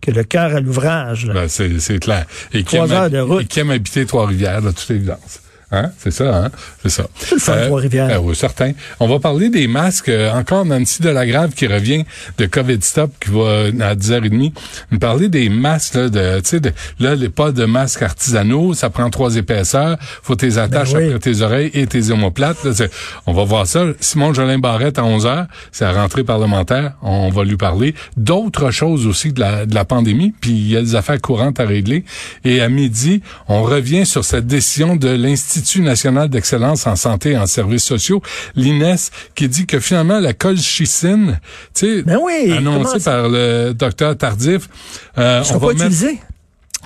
que 0.00 0.10
le 0.10 0.24
cœur 0.24 0.54
à 0.54 0.60
l'ouvrage. 0.60 1.26
Ben, 1.32 1.48
c'est 1.48 1.98
clair. 1.98 2.26
Et 2.52 2.62
qui, 2.62 2.76
aime, 2.76 3.08
de 3.08 3.18
route. 3.18 3.42
et 3.42 3.46
qui 3.46 3.60
aime 3.60 3.70
habiter 3.70 4.06
Trois-Rivières, 4.06 4.62
de 4.62 4.70
toute 4.70 4.90
évidence. 4.90 5.40
Hein? 5.70 5.90
C'est 5.98 6.10
ça, 6.10 6.44
hein? 6.44 6.50
C'est 6.82 6.88
ça. 6.88 7.06
Le 7.30 7.38
fun, 7.38 7.52
euh. 7.52 7.88
Euh, 7.94 8.18
oui, 8.22 8.34
certain. 8.34 8.72
On 9.00 9.06
va 9.06 9.18
parler 9.18 9.50
des 9.50 9.66
masques. 9.68 10.08
Euh, 10.08 10.32
encore 10.32 10.64
Nancy 10.64 11.02
Delagrave 11.02 11.52
qui 11.52 11.66
revient 11.66 12.04
de 12.38 12.46
COVID 12.46 12.78
Stop, 12.80 13.12
qui 13.20 13.30
va 13.30 13.86
à 13.86 13.94
10h30 13.94 14.52
nous 14.90 14.98
parler 14.98 15.28
des 15.28 15.50
masques, 15.50 15.94
là, 15.94 16.08
de, 16.08 16.40
tu 16.40 16.58
sais, 16.58 16.60
là, 16.98 17.14
les 17.14 17.28
pas 17.28 17.52
de 17.52 17.66
masques 17.66 18.00
artisanaux, 18.00 18.72
ça 18.72 18.88
prend 18.88 19.10
trois 19.10 19.36
épaisseurs, 19.36 19.98
faut 20.22 20.36
tes 20.36 20.56
attaches 20.56 20.94
ben 20.94 21.04
après 21.04 21.18
tes 21.18 21.42
oreilles 21.42 21.70
et 21.74 21.86
tes 21.86 22.10
omoplates. 22.10 22.64
Là, 22.64 22.86
on 23.26 23.34
va 23.34 23.44
voir 23.44 23.66
ça. 23.66 23.84
Simon 24.00 24.32
Jolin 24.32 24.58
Barrette 24.58 24.98
à 24.98 25.02
11h, 25.02 25.48
c'est 25.70 25.84
la 25.84 25.92
rentrée 25.92 26.24
parlementaire, 26.24 26.94
on 27.02 27.28
va 27.28 27.44
lui 27.44 27.58
parler. 27.58 27.94
D'autres 28.16 28.70
choses 28.70 29.06
aussi 29.06 29.34
de 29.34 29.40
la, 29.40 29.66
de 29.66 29.74
la 29.74 29.84
pandémie, 29.84 30.32
puis 30.40 30.52
il 30.52 30.70
y 30.70 30.76
a 30.78 30.80
des 30.80 30.94
affaires 30.94 31.20
courantes 31.20 31.60
à 31.60 31.66
régler. 31.66 32.04
Et 32.44 32.62
à 32.62 32.70
midi, 32.70 33.20
on 33.48 33.62
revient 33.62 34.06
sur 34.06 34.24
cette 34.24 34.46
décision 34.46 34.96
de 34.96 35.08
l'Institut 35.08 35.57
l'Institut 35.58 35.82
national 35.82 36.28
d'excellence 36.28 36.86
en 36.86 36.96
santé 36.96 37.32
et 37.32 37.38
en 37.38 37.46
services 37.46 37.84
sociaux, 37.84 38.22
l'INES, 38.54 38.96
qui 39.34 39.48
dit 39.48 39.66
que 39.66 39.80
finalement 39.80 40.20
la 40.20 40.32
colchicine, 40.32 41.40
tu 41.74 41.98
sais, 41.98 42.02
ben 42.02 42.18
oui, 42.22 42.52
annoncée 42.56 43.00
par 43.00 43.28
le 43.28 43.72
docteur 43.72 44.16
Tardif, 44.16 44.68
euh, 45.18 45.42
on 45.50 45.58
va 45.58 45.74
pas 45.74 45.88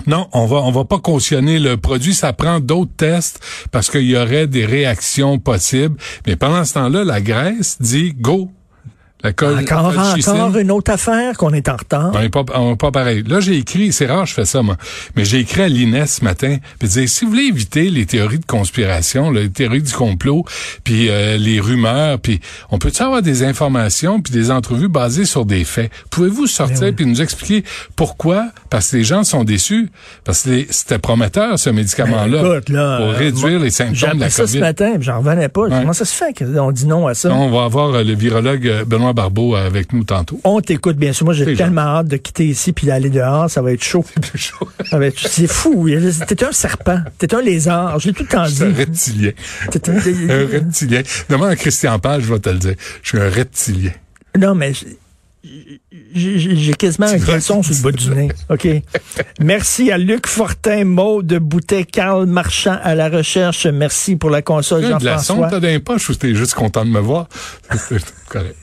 Non, 0.07 0.27
on 0.33 0.47
va 0.47 0.57
on 0.57 0.71
va 0.71 0.85
pas 0.85 0.97
cautionner 0.97 1.59
le 1.59 1.77
produit. 1.77 2.15
Ça 2.15 2.33
prend 2.33 2.59
d'autres 2.59 2.95
tests 2.97 3.39
parce 3.71 3.91
qu'il 3.91 4.09
y 4.09 4.17
aurait 4.17 4.47
des 4.47 4.65
réactions 4.65 5.37
possibles. 5.37 5.95
Mais 6.25 6.35
pendant 6.35 6.65
ce 6.65 6.73
temps-là, 6.73 7.03
la 7.03 7.21
Grèce 7.21 7.77
dit 7.79 8.13
go, 8.13 8.49
encore, 9.23 9.57
encore 9.57 10.57
une 10.57 10.71
autre 10.71 10.91
affaire 10.91 11.37
qu'on 11.37 11.53
est 11.53 11.69
en 11.69 11.77
retard. 11.77 12.11
On 12.13 12.21
n'est 12.21 12.29
pas, 12.29 12.43
pas 12.43 12.91
pareil. 12.91 13.23
Là, 13.25 13.39
j'ai 13.39 13.57
écrit, 13.57 13.91
c'est 13.91 14.05
rare, 14.05 14.25
je 14.25 14.33
fais 14.33 14.45
ça, 14.45 14.61
moi, 14.61 14.77
mais 15.15 15.25
j'ai 15.25 15.39
écrit 15.39 15.61
à 15.61 15.67
l'INES 15.67 16.07
ce 16.07 16.23
matin, 16.23 16.57
puis 16.79 16.87
dire, 16.89 17.07
si 17.07 17.25
vous 17.25 17.31
voulez 17.31 17.43
éviter 17.43 17.89
les 17.89 18.05
théories 18.05 18.39
de 18.39 18.45
conspiration, 18.45 19.31
les 19.31 19.49
théories 19.49 19.81
du 19.81 19.93
complot, 19.93 20.45
puis 20.83 21.09
euh, 21.09 21.37
les 21.37 21.59
rumeurs, 21.59 22.19
puis 22.19 22.39
on 22.71 22.77
peut 22.77 22.91
avoir 22.99 23.21
des 23.21 23.43
informations, 23.43 24.21
puis 24.21 24.33
des 24.33 24.51
entrevues 24.51 24.89
basées 24.89 25.25
sur 25.25 25.45
des 25.45 25.63
faits? 25.63 25.91
Pouvez-vous 26.09 26.47
sortir 26.47 26.81
ben 26.81 26.95
puis 26.95 27.05
nous 27.05 27.21
expliquer 27.21 27.63
pourquoi? 27.95 28.49
Parce 28.69 28.91
que 28.91 28.97
les 28.97 29.03
gens 29.03 29.23
sont 29.23 29.43
déçus, 29.43 29.89
parce 30.23 30.43
que 30.43 30.65
c'était 30.69 30.99
prometteur, 30.99 31.57
ce 31.57 31.69
médicament-là, 31.69 32.59
ben, 32.67 32.97
pour 32.97 33.11
réduire 33.11 33.59
les 33.59 33.71
symptômes 33.71 34.15
de 34.15 34.19
la 34.21 34.29
ça 34.29 34.47
ce 34.47 34.57
matin, 34.57 34.93
j'en 34.99 35.19
revenais 35.19 35.49
pas. 35.49 35.69
Comment 35.69 35.93
ça 35.93 36.05
se 36.05 36.13
fait 36.13 36.33
qu'on 36.37 36.71
dit 36.71 36.85
non 36.85 37.07
à 37.07 37.13
ça? 37.13 37.33
On 37.33 37.49
va 37.49 37.63
avoir 37.63 37.93
euh, 37.93 38.03
le 38.03 38.13
virologue 38.13 38.67
euh, 38.67 38.85
Barbeau 39.13 39.55
avec 39.55 39.93
nous 39.93 40.03
tantôt. 40.03 40.39
On 40.43 40.61
t'écoute, 40.61 40.97
bien 40.97 41.13
sûr. 41.13 41.25
Moi, 41.25 41.33
j'ai 41.33 41.55
tellement 41.55 41.81
hâte 41.81 42.07
de 42.07 42.17
quitter 42.17 42.45
ici 42.45 42.73
puis 42.73 42.87
d'aller 42.87 43.09
dehors. 43.09 43.49
Ça 43.49 43.61
va 43.61 43.71
être 43.71 43.83
chaud. 43.83 44.05
C'est 45.15 45.47
fou. 45.47 45.89
T'es 46.27 46.43
un 46.43 46.51
serpent. 46.51 46.99
T'es 47.17 47.33
un 47.33 47.41
lézard. 47.41 47.99
Je 47.99 48.07
l'ai 48.07 48.13
tout 48.13 48.23
le 48.23 48.29
temps 48.29 48.45
dit. 48.45 48.63
un 48.63 48.73
reptilien. 48.73 49.31
un... 49.67 50.29
un 50.29 50.47
reptilien. 50.47 51.01
Demande 51.29 51.49
à 51.49 51.55
Christian 51.55 51.99
Page, 51.99 52.23
je 52.23 52.33
vais 52.33 52.39
te 52.39 52.49
le 52.49 52.59
dire. 52.59 52.75
Je 53.01 53.09
suis 53.09 53.19
un 53.19 53.29
reptilien. 53.29 53.91
Non, 54.37 54.55
mais 54.55 54.73
j'ai 56.13 56.73
quasiment 56.73 57.07
un 57.07 57.19
caleçon 57.19 57.61
sur 57.63 57.73
le 57.75 57.81
bout 57.81 57.91
du 57.91 58.09
nez. 58.11 58.29
OK? 58.49 58.67
Merci 59.39 59.91
à 59.91 59.97
Luc 59.97 60.27
Fortin, 60.27 60.85
de 60.85 61.37
Boutet, 61.37 61.83
Carl 61.83 62.25
Marchand 62.25 62.77
à 62.81 62.95
la 62.95 63.09
recherche. 63.09 63.65
Merci 63.65 64.15
pour 64.15 64.29
la 64.29 64.41
console, 64.41 64.83
Jean-François. 64.83 64.99
De 64.99 65.15
la 65.15 65.17
sonde, 65.17 65.47
t'as 65.49 65.59
d'un 65.59 65.79
poche 65.79 66.09
ou 66.09 66.15
t'es 66.15 66.33
juste 66.33 66.53
content 66.53 66.85
de 66.85 66.91
me 66.91 66.99
voir? 66.99 67.27
correct. 68.29 68.55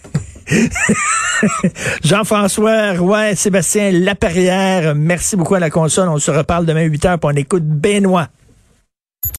Jean-François 2.04 2.92
Roy, 2.94 3.34
Sébastien 3.34 3.90
Laperrière, 3.92 4.94
merci 4.94 5.36
beaucoup 5.36 5.54
à 5.54 5.60
la 5.60 5.70
console. 5.70 6.08
On 6.08 6.18
se 6.18 6.30
reparle 6.30 6.66
demain 6.66 6.82
8 6.82 7.04
h 7.04 7.18
pour 7.18 7.30
on 7.30 7.36
écoute 7.36 7.64
Benoît. 7.64 8.28